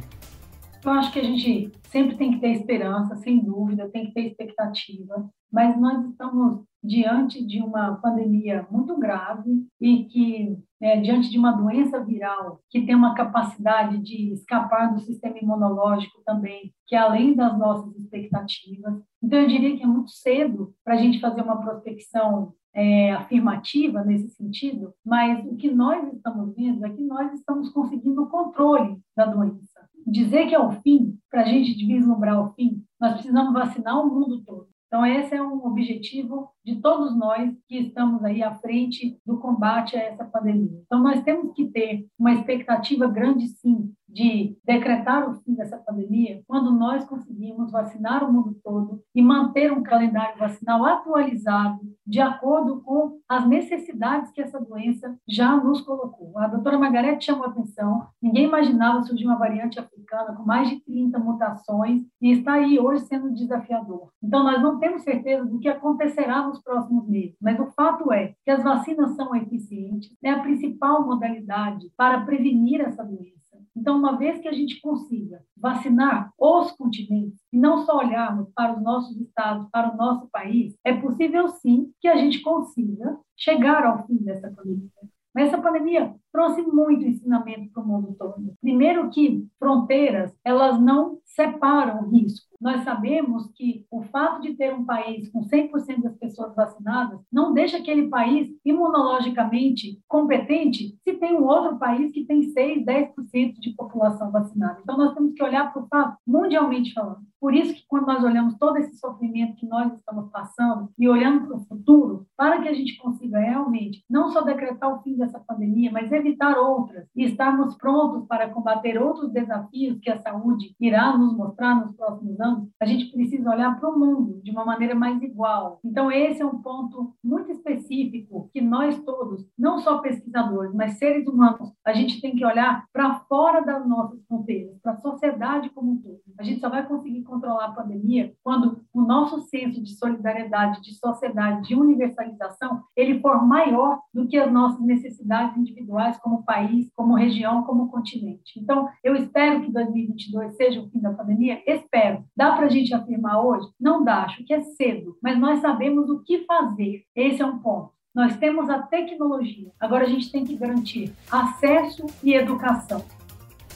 Eu 0.84 0.90
acho 0.90 1.10
que 1.10 1.20
a 1.20 1.24
gente 1.24 1.72
sempre 1.84 2.18
tem 2.18 2.32
que 2.32 2.40
ter 2.40 2.48
esperança, 2.48 3.16
sem 3.16 3.42
dúvida, 3.42 3.88
tem 3.88 4.08
que 4.08 4.12
ter 4.12 4.26
expectativa, 4.26 5.30
mas 5.52 5.78
nós 5.80 6.04
estamos 6.06 6.64
diante 6.82 7.44
de 7.44 7.60
uma 7.60 7.96
pandemia 7.96 8.66
muito 8.70 8.96
grave 8.98 9.66
e 9.80 10.04
que, 10.04 10.58
é, 10.80 11.00
diante 11.00 11.28
de 11.28 11.38
uma 11.38 11.52
doença 11.52 12.02
viral 12.04 12.60
que 12.70 12.82
tem 12.86 12.94
uma 12.94 13.14
capacidade 13.14 13.98
de 13.98 14.32
escapar 14.32 14.92
do 14.92 15.00
sistema 15.00 15.38
imunológico 15.38 16.22
também, 16.24 16.72
que 16.86 16.94
é 16.94 16.98
além 16.98 17.34
das 17.34 17.58
nossas 17.58 17.94
expectativas. 17.96 19.02
Então, 19.22 19.40
eu 19.40 19.48
diria 19.48 19.76
que 19.76 19.82
é 19.82 19.86
muito 19.86 20.10
cedo 20.10 20.72
para 20.84 20.94
a 20.94 20.96
gente 20.96 21.20
fazer 21.20 21.42
uma 21.42 21.60
prospecção 21.60 22.54
é, 22.74 23.12
afirmativa 23.12 24.04
nesse 24.04 24.28
sentido, 24.30 24.94
mas 25.04 25.44
o 25.46 25.56
que 25.56 25.70
nós 25.70 26.12
estamos 26.12 26.54
vendo 26.54 26.86
é 26.86 26.90
que 26.90 27.02
nós 27.02 27.32
estamos 27.32 27.70
conseguindo 27.70 28.22
o 28.22 28.28
controle 28.28 28.98
da 29.16 29.26
doença. 29.26 29.88
Dizer 30.06 30.46
que 30.46 30.54
é 30.54 30.60
o 30.60 30.70
fim, 30.70 31.18
para 31.30 31.42
a 31.42 31.44
gente 31.44 31.74
vislumbrar 31.84 32.40
o 32.40 32.52
fim, 32.54 32.82
nós 33.00 33.14
precisamos 33.14 33.52
vacinar 33.52 34.00
o 34.00 34.08
mundo 34.08 34.42
todo. 34.44 34.68
Então, 34.88 35.04
esse 35.04 35.34
é 35.34 35.42
um 35.42 35.66
objetivo 35.66 36.50
de 36.64 36.80
todos 36.80 37.16
nós 37.16 37.54
que 37.68 37.76
estamos 37.76 38.24
aí 38.24 38.42
à 38.42 38.54
frente 38.54 39.18
do 39.24 39.38
combate 39.38 39.96
a 39.96 40.02
essa 40.02 40.24
pandemia. 40.24 40.82
Então, 40.86 41.02
nós 41.02 41.22
temos 41.22 41.52
que 41.52 41.66
ter 41.66 42.06
uma 42.18 42.32
expectativa 42.32 43.06
grande, 43.06 43.48
sim, 43.48 43.92
de 44.08 44.56
decretar 44.64 45.28
o 45.28 45.34
fim 45.42 45.54
dessa 45.54 45.76
pandemia 45.76 46.42
quando 46.46 46.70
nós 46.70 47.04
conseguimos 47.04 47.70
vacinar 47.70 48.28
o 48.28 48.32
mundo 48.32 48.56
todo 48.64 49.02
e 49.14 49.20
manter 49.20 49.72
um 49.72 49.82
calendário 49.82 50.38
vacinal 50.38 50.84
atualizado 50.84 51.80
de 52.06 52.20
acordo 52.20 52.80
com 52.80 53.20
as 53.28 53.46
necessidades 53.46 54.30
que 54.32 54.40
essa 54.40 54.58
doença 54.58 55.14
já 55.28 55.54
nos 55.56 55.82
colocou. 55.82 56.38
A 56.38 56.46
doutora 56.46 56.78
Margarete 56.78 57.26
chamou 57.26 57.44
a 57.44 57.50
atenção, 57.50 58.06
ninguém 58.22 58.44
imaginava 58.44 59.02
surgir 59.02 59.26
uma 59.26 59.36
variante 59.36 59.78
africana 59.78 60.34
com 60.34 60.42
mais 60.42 60.70
de 60.70 60.80
30 60.80 61.18
mutações 61.18 62.02
e 62.20 62.32
está 62.32 62.54
aí 62.54 62.80
hoje 62.80 63.04
sendo 63.04 63.34
desafiador. 63.34 64.08
Então, 64.22 64.42
nós 64.42 64.62
não 64.62 64.78
temos 64.78 65.02
certeza 65.02 65.44
do 65.44 65.58
que 65.58 65.68
acontecerá 65.68 66.46
nos 66.46 66.62
próximos 66.62 67.06
meses, 67.06 67.36
mas 67.42 67.60
o 67.60 67.66
fato 67.72 68.10
é 68.10 68.34
que 68.42 68.50
as 68.50 68.62
vacinas 68.62 69.14
são 69.14 69.36
eficientes, 69.36 70.10
é 70.22 70.30
a 70.30 70.40
principal 70.40 71.04
modalidade 71.04 71.92
para 71.94 72.22
prevenir 72.22 72.80
essa 72.80 73.04
doença. 73.04 73.37
Então, 73.78 73.96
uma 73.96 74.16
vez 74.16 74.40
que 74.40 74.48
a 74.48 74.52
gente 74.52 74.80
consiga 74.80 75.40
vacinar 75.56 76.32
os 76.36 76.72
continentes 76.72 77.38
e 77.52 77.56
não 77.56 77.84
só 77.84 77.98
olharmos 77.98 78.50
para 78.52 78.76
os 78.76 78.82
nossos 78.82 79.16
estados, 79.20 79.68
para 79.70 79.94
o 79.94 79.96
nosso 79.96 80.28
país, 80.32 80.74
é 80.84 80.92
possível 80.92 81.48
sim 81.48 81.92
que 82.00 82.08
a 82.08 82.16
gente 82.16 82.40
consiga 82.40 83.16
chegar 83.36 83.84
ao 83.84 84.04
fim 84.04 84.16
dessa 84.16 84.50
pandemia. 84.50 84.90
Mas 85.32 85.48
essa 85.48 85.62
pandemia 85.62 86.12
trouxe 86.32 86.62
muito 86.62 87.04
ensinamento 87.04 87.70
para 87.72 87.82
o 87.82 87.86
mundo 87.86 88.16
todo. 88.18 88.52
Primeiro 88.60 89.08
que 89.10 89.46
fronteiras, 89.60 90.34
elas 90.44 90.80
não 90.80 91.20
separam 91.28 92.02
o 92.02 92.08
risco. 92.10 92.48
Nós 92.60 92.82
sabemos 92.82 93.48
que 93.54 93.86
o 93.90 94.02
fato 94.02 94.42
de 94.42 94.54
ter 94.54 94.74
um 94.74 94.84
país 94.84 95.28
com 95.30 95.42
100% 95.44 96.02
das 96.02 96.16
pessoas 96.16 96.54
vacinadas 96.56 97.20
não 97.32 97.54
deixa 97.54 97.76
aquele 97.76 98.08
país 98.08 98.48
imunologicamente 98.64 100.00
competente 100.08 100.98
se 101.04 101.14
tem 101.14 101.36
um 101.36 101.44
outro 101.44 101.78
país 101.78 102.10
que 102.10 102.24
tem 102.24 102.42
6, 102.42 102.84
10% 102.84 103.60
de 103.60 103.74
população 103.74 104.32
vacinada. 104.32 104.80
Então, 104.82 104.98
nós 104.98 105.14
temos 105.14 105.34
que 105.34 105.42
olhar 105.42 105.72
para 105.72 105.82
o 105.82 105.86
fato, 105.86 106.16
mundialmente 106.26 106.92
falando. 106.92 107.28
Por 107.40 107.54
isso 107.54 107.72
que 107.72 107.84
quando 107.86 108.06
nós 108.06 108.24
olhamos 108.24 108.56
todo 108.58 108.78
esse 108.78 108.96
sofrimento 108.96 109.56
que 109.56 109.66
nós 109.66 109.92
estamos 109.92 110.28
passando 110.30 110.90
e 110.98 111.08
olhando 111.08 111.46
para 111.46 111.56
o 111.56 111.64
futuro, 111.66 112.26
para 112.36 112.60
que 112.60 112.68
a 112.68 112.74
gente 112.74 112.96
consiga 112.98 113.38
realmente 113.38 114.04
não 114.10 114.30
só 114.30 114.40
decretar 114.40 114.92
o 114.92 115.02
fim 115.02 115.16
dessa 115.16 115.38
pandemia, 115.38 115.92
mas 115.92 116.10
evitar 116.10 116.58
outras 116.58 117.06
e 117.14 117.24
estarmos 117.24 117.76
prontos 117.76 118.26
para 118.26 118.50
combater 118.50 119.00
outros 119.00 119.30
desafios 119.30 119.98
que 120.00 120.10
a 120.10 120.20
saúde 120.20 120.74
irá 120.80 121.16
nos 121.18 121.36
mostrar 121.36 121.74
nos 121.74 121.94
próximos 121.94 122.40
anos, 122.40 122.68
a 122.80 122.86
gente 122.86 123.12
precisa 123.12 123.50
olhar 123.50 123.78
para 123.78 123.90
o 123.90 123.98
mundo 123.98 124.40
de 124.42 124.50
uma 124.50 124.64
maneira 124.64 124.94
mais 124.94 125.20
igual. 125.22 125.80
Então, 125.84 126.10
esse 126.10 126.40
é 126.40 126.46
um 126.46 126.62
ponto 126.62 127.14
muito 127.22 127.50
específico 127.50 128.48
que 128.52 128.60
nós 128.60 128.98
todos, 129.02 129.46
não 129.58 129.78
só 129.78 129.98
pesquisadores, 129.98 130.74
mas 130.74 130.98
seres 130.98 131.26
humanos, 131.26 131.72
a 131.84 131.92
gente 131.92 132.20
tem 132.20 132.34
que 132.34 132.44
olhar 132.44 132.84
para 132.92 133.20
fora 133.20 133.60
das 133.60 133.86
nossas 133.86 134.24
fronteiras, 134.26 134.78
para 134.82 134.92
a 134.92 135.00
sociedade 135.00 135.70
como 135.70 135.92
um 135.92 135.96
todo. 135.96 136.20
A 136.38 136.42
gente 136.42 136.60
só 136.60 136.68
vai 136.68 136.86
conseguir 136.86 137.22
controlar 137.22 137.66
a 137.66 137.72
pandemia 137.72 138.32
quando 138.42 138.80
o 138.92 139.02
nosso 139.02 139.40
senso 139.42 139.82
de 139.82 139.96
solidariedade, 139.96 140.80
de 140.82 140.94
sociedade, 140.94 141.68
de 141.68 141.74
universalização, 141.74 142.82
ele 142.96 143.20
for 143.20 143.44
maior 143.44 144.00
do 144.12 144.26
que 144.26 144.36
as 144.36 144.52
nossas 144.52 144.80
necessidades 144.80 145.56
individuais 145.56 146.18
como 146.18 146.44
país, 146.44 146.90
como 146.94 147.14
região, 147.14 147.62
como 147.62 147.88
continente. 147.88 148.58
Então, 148.58 148.88
eu 149.02 149.14
espero 149.16 149.62
que 149.62 149.72
2022 149.72 150.56
seja 150.56 150.80
o 150.80 150.88
fim 150.88 151.00
da 151.00 151.07
pandemia, 151.12 151.62
espero. 151.66 152.24
Dá 152.36 152.52
para 152.52 152.66
a 152.66 152.70
gente 152.70 152.94
afirmar 152.94 153.44
hoje? 153.44 153.68
Não 153.80 154.04
dá, 154.04 154.24
acho 154.24 154.44
que 154.44 154.52
é 154.52 154.60
cedo, 154.60 155.16
mas 155.22 155.38
nós 155.38 155.60
sabemos 155.60 156.08
o 156.10 156.22
que 156.22 156.44
fazer. 156.44 157.04
Esse 157.14 157.42
é 157.42 157.46
um 157.46 157.58
ponto. 157.58 157.90
Nós 158.14 158.36
temos 158.36 158.68
a 158.68 158.82
tecnologia, 158.82 159.70
agora 159.78 160.04
a 160.04 160.08
gente 160.08 160.32
tem 160.32 160.44
que 160.44 160.56
garantir 160.56 161.12
acesso 161.30 162.06
e 162.22 162.34
educação. 162.34 163.04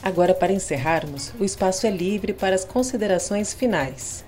Agora, 0.03 0.33
para 0.33 0.51
encerrarmos, 0.51 1.33
o 1.39 1.45
espaço 1.45 1.87
é 1.87 1.89
livre 1.89 2.33
para 2.33 2.53
as 2.53 2.65
considerações 2.65 3.53
finais. 3.53 4.25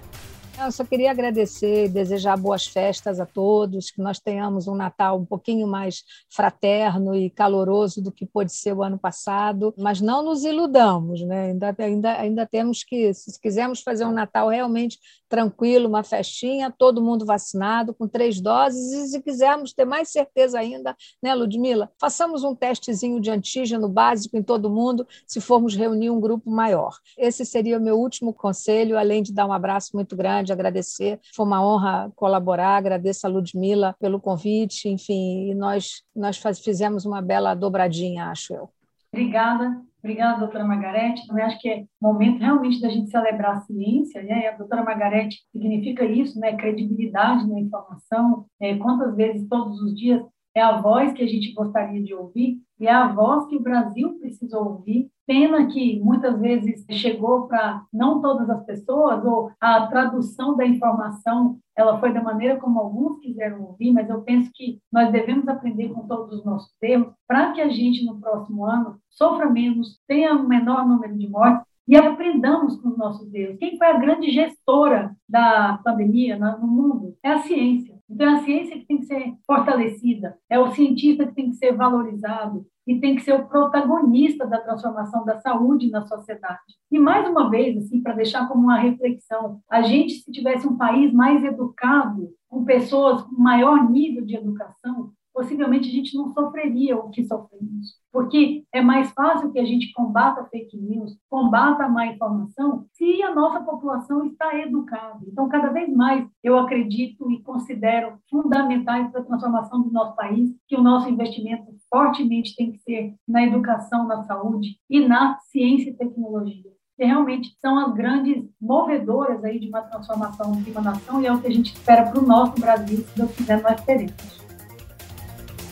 Eu 0.58 0.72
só 0.72 0.86
queria 0.86 1.12
agradecer 1.12 1.86
e 1.86 1.90
desejar 1.90 2.38
boas 2.38 2.66
festas 2.66 3.20
a 3.20 3.26
todos, 3.26 3.92
que 3.92 4.02
nós 4.02 4.20
tenhamos 4.20 4.68
um 4.68 4.74
Natal 4.74 5.20
um 5.20 5.26
pouquinho 5.26 5.68
mais 5.68 6.04
fraterno 6.30 7.14
e 7.14 7.30
caloroso 7.30 8.02
do 8.02 8.12
que 8.12 8.26
pôde 8.26 8.54
ser 8.54 8.74
o 8.74 8.82
ano 8.82 8.98
passado, 8.98 9.74
mas 9.78 10.00
não 10.00 10.24
nos 10.24 10.46
iludamos, 10.46 11.22
né? 11.22 11.48
ainda, 11.48 11.76
ainda, 11.78 12.12
ainda 12.14 12.46
temos 12.46 12.84
que, 12.84 13.14
se 13.14 13.40
quisermos 13.40 13.82
fazer 13.82 14.06
um 14.06 14.14
Natal 14.14 14.48
realmente 14.48 14.98
tranquilo, 15.28 15.90
uma 15.90 16.04
festinha, 16.04 16.72
todo 16.72 17.04
mundo 17.04 17.26
vacinado, 17.26 17.94
com 17.94 18.08
três 18.08 18.40
doses, 18.40 18.94
e 18.94 19.08
se 19.10 19.22
quisermos 19.22 19.74
ter 19.74 19.86
mais 19.86 20.10
certeza 20.10 20.58
ainda, 20.60 20.96
né, 21.22 21.34
Ludmila, 21.34 21.92
façamos 22.00 22.44
um 22.44 22.56
testezinho 22.56 23.20
de 23.20 23.30
antígeno 23.30 23.90
básico 23.90 24.38
em 24.38 24.44
todo 24.44 24.70
mundo, 24.70 25.06
se 25.28 25.42
formos 25.42 25.76
reunir 25.76 26.10
um 26.10 26.20
grupo 26.20 26.50
maior. 26.50 26.98
Esse 27.18 27.46
seria 27.46 27.78
o 27.78 27.82
meu 27.82 28.00
último 28.00 28.34
conselho, 28.34 28.98
além 28.98 29.22
de 29.22 29.34
dar 29.34 29.46
um 29.46 29.54
abraço 29.54 29.92
muito 29.94 30.16
grande, 30.16 30.45
agradecer. 30.52 31.20
Foi 31.36 31.46
uma 31.46 31.66
honra 31.66 32.12
colaborar, 32.16 32.78
agradeço 32.78 33.26
a 33.26 33.30
Ludmila 33.30 33.96
pelo 34.00 34.20
convite, 34.20 34.90
enfim, 34.90 35.50
e 35.50 35.56
nós, 35.56 36.04
nós 36.16 36.40
fizemos 36.64 37.06
uma 37.06 37.22
bela 37.22 37.54
dobradinha, 37.54 38.26
acho 38.28 38.54
eu. 38.54 38.70
Obrigada. 39.14 39.82
Obrigada, 40.06 40.40
doutora 40.40 40.64
Margarete. 40.64 41.24
Eu 41.28 41.44
acho 41.44 41.60
que 41.60 41.68
é 41.68 41.84
momento 42.00 42.40
realmente 42.40 42.80
da 42.80 42.90
gente 42.90 43.10
celebrar 43.10 43.58
a 43.58 43.62
ciência. 43.62 44.22
Né? 44.22 44.50
A 44.50 44.58
doutora 44.58 44.84
Margarete 44.84 45.38
significa 45.52 46.06
isso, 46.06 46.40
né? 46.40 46.56
credibilidade 46.56 47.50
na 47.50 47.60
informação. 47.60 48.46
É, 48.62 48.76
quantas 48.76 49.16
vezes, 49.16 49.48
todos 49.48 49.82
os 49.82 49.96
dias, 49.96 50.22
é 50.54 50.62
a 50.62 50.80
voz 50.80 51.12
que 51.14 51.24
a 51.24 51.28
gente 51.28 51.54
gostaria 51.54 52.04
de 52.04 52.14
ouvir 52.14 52.60
e 52.80 52.88
é 52.88 52.92
a 52.92 53.08
voz 53.08 53.48
que 53.48 53.58
o 53.58 53.62
Brasil 53.62 54.18
precisa 54.20 54.60
ouvir. 54.60 55.10
Pena 55.26 55.66
que 55.68 56.00
muitas 56.02 56.40
vezes 56.40 56.86
chegou 56.92 57.48
para 57.48 57.82
não 57.92 58.22
todas 58.22 58.50
as 58.50 58.64
pessoas, 58.64 59.26
ou 59.26 59.52
a 59.60 59.88
tradução 59.88 60.56
da 60.56 60.66
informação 60.66 61.58
ela 61.76 62.00
foi 62.00 62.14
da 62.14 62.24
maneira 62.24 62.58
como 62.58 62.80
alguns 62.80 63.20
quiseram 63.20 63.62
ouvir, 63.64 63.92
mas 63.92 64.10
eu 64.10 64.22
penso 64.22 64.50
que 64.54 64.80
nós 64.92 65.12
devemos 65.12 65.48
aprender 65.48 65.90
com 65.90 66.08
todos 66.08 66.40
os 66.40 66.46
nossos 66.46 66.72
erros 66.82 67.14
para 67.28 67.52
que 67.52 67.60
a 67.60 67.68
gente, 67.68 68.06
no 68.06 68.20
próximo 68.20 68.66
ano, 68.66 68.98
sofra 69.10 69.50
menos, 69.50 70.00
tenha 70.08 70.34
um 70.34 70.48
menor 70.48 70.88
número 70.88 71.18
de 71.18 71.28
mortes 71.28 71.66
e 71.88 71.98
aprendamos 71.98 72.80
com 72.82 72.90
os 72.90 72.98
nossos 72.98 73.32
erros. 73.34 73.58
Quem 73.60 73.78
foi 73.78 73.88
a 73.88 74.00
grande 74.00 74.32
gestora 74.32 75.16
da 75.28 75.80
pandemia 75.84 76.38
no 76.38 76.68
mundo? 76.68 77.16
É 77.22 77.32
a 77.32 77.40
ciência. 77.40 77.95
Então, 78.10 78.28
é 78.28 78.36
a 78.36 78.44
ciência 78.44 78.78
que 78.78 78.86
tem 78.86 79.00
que 79.00 79.06
ser 79.06 79.34
fortalecida, 79.48 80.38
é 80.50 80.60
o 80.60 80.72
cientista 80.72 81.26
que 81.26 81.34
tem 81.34 81.50
que 81.50 81.56
ser 81.56 81.74
valorizado 81.74 82.66
e 82.88 83.00
tem 83.00 83.16
que 83.16 83.24
ser 83.24 83.34
o 83.34 83.48
protagonista 83.48 84.46
da 84.46 84.60
transformação 84.60 85.26
da 85.26 85.40
saúde 85.40 85.90
na 85.90 86.06
sociedade. 86.06 86.62
E, 86.92 87.00
mais 87.00 87.28
uma 87.28 87.50
vez, 87.50 87.78
assim, 87.78 88.02
para 88.02 88.14
deixar 88.14 88.48
como 88.48 88.64
uma 88.64 88.78
reflexão, 88.78 89.60
a 89.70 89.82
gente, 89.82 90.14
se 90.16 90.32
tivesse 90.32 90.68
um 90.68 90.78
país 90.78 91.12
mais 91.12 91.44
educado, 91.44 92.30
com 92.48 92.64
pessoas 92.64 93.24
com 93.24 93.36
maior 93.36 93.90
nível 93.90 94.24
de 94.24 94.36
educação, 94.36 95.12
possivelmente 95.36 95.90
a 95.90 95.92
gente 95.92 96.16
não 96.16 96.34
sofreria 96.34 96.98
o 96.98 97.10
que 97.10 97.26
sofremos. 97.26 98.00
Porque 98.10 98.64
é 98.72 98.82
mais 98.82 99.12
fácil 99.12 99.52
que 99.52 99.60
a 99.60 99.66
gente 99.66 99.92
combata 99.92 100.46
fake 100.46 100.78
news, 100.78 101.18
combata 101.30 101.84
a 101.84 101.90
má 101.90 102.08
informação, 102.08 102.86
se 102.94 103.22
a 103.22 103.36
nossa 103.36 103.60
população 103.60 104.26
está 104.26 104.58
educada. 104.58 105.20
Então, 105.28 105.50
cada 105.50 105.68
vez 105.68 105.94
mais 105.94 106.26
eu 106.42 106.58
acredito 106.58 107.30
e 107.30 107.44
considero 107.44 108.18
fundamentais 108.30 109.12
para 109.12 109.20
a 109.20 109.26
transformação 109.26 109.82
do 109.82 109.92
nosso 109.92 110.16
país 110.16 110.56
que 110.66 110.78
o 110.78 110.82
nosso 110.82 111.10
investimento 111.10 111.66
fortemente 111.90 112.56
tem 112.56 112.72
que 112.72 112.78
ser 112.80 113.14
na 113.28 113.44
educação, 113.44 114.08
na 114.08 114.24
saúde 114.24 114.78
e 114.90 115.06
na 115.06 115.38
ciência 115.52 115.90
e 115.90 115.98
tecnologia 115.98 116.74
que 116.98 117.04
realmente 117.04 117.54
são 117.60 117.78
as 117.78 117.94
grandes 117.94 118.46
movedoras 118.62 119.44
aí 119.44 119.60
de 119.60 119.68
uma 119.68 119.82
transformação 119.82 120.54
de 120.54 120.72
uma 120.72 120.80
nação 120.80 121.22
e 121.22 121.26
é 121.26 121.34
o 121.34 121.42
que 121.42 121.48
a 121.48 121.52
gente 121.52 121.74
espera 121.74 122.10
para 122.10 122.22
o 122.22 122.26
nosso 122.26 122.54
Brasil, 122.54 123.00
se 123.00 123.18
Deus 123.18 123.36
quiser, 123.36 123.62
nós 123.62 123.84
teremos. 123.84 124.45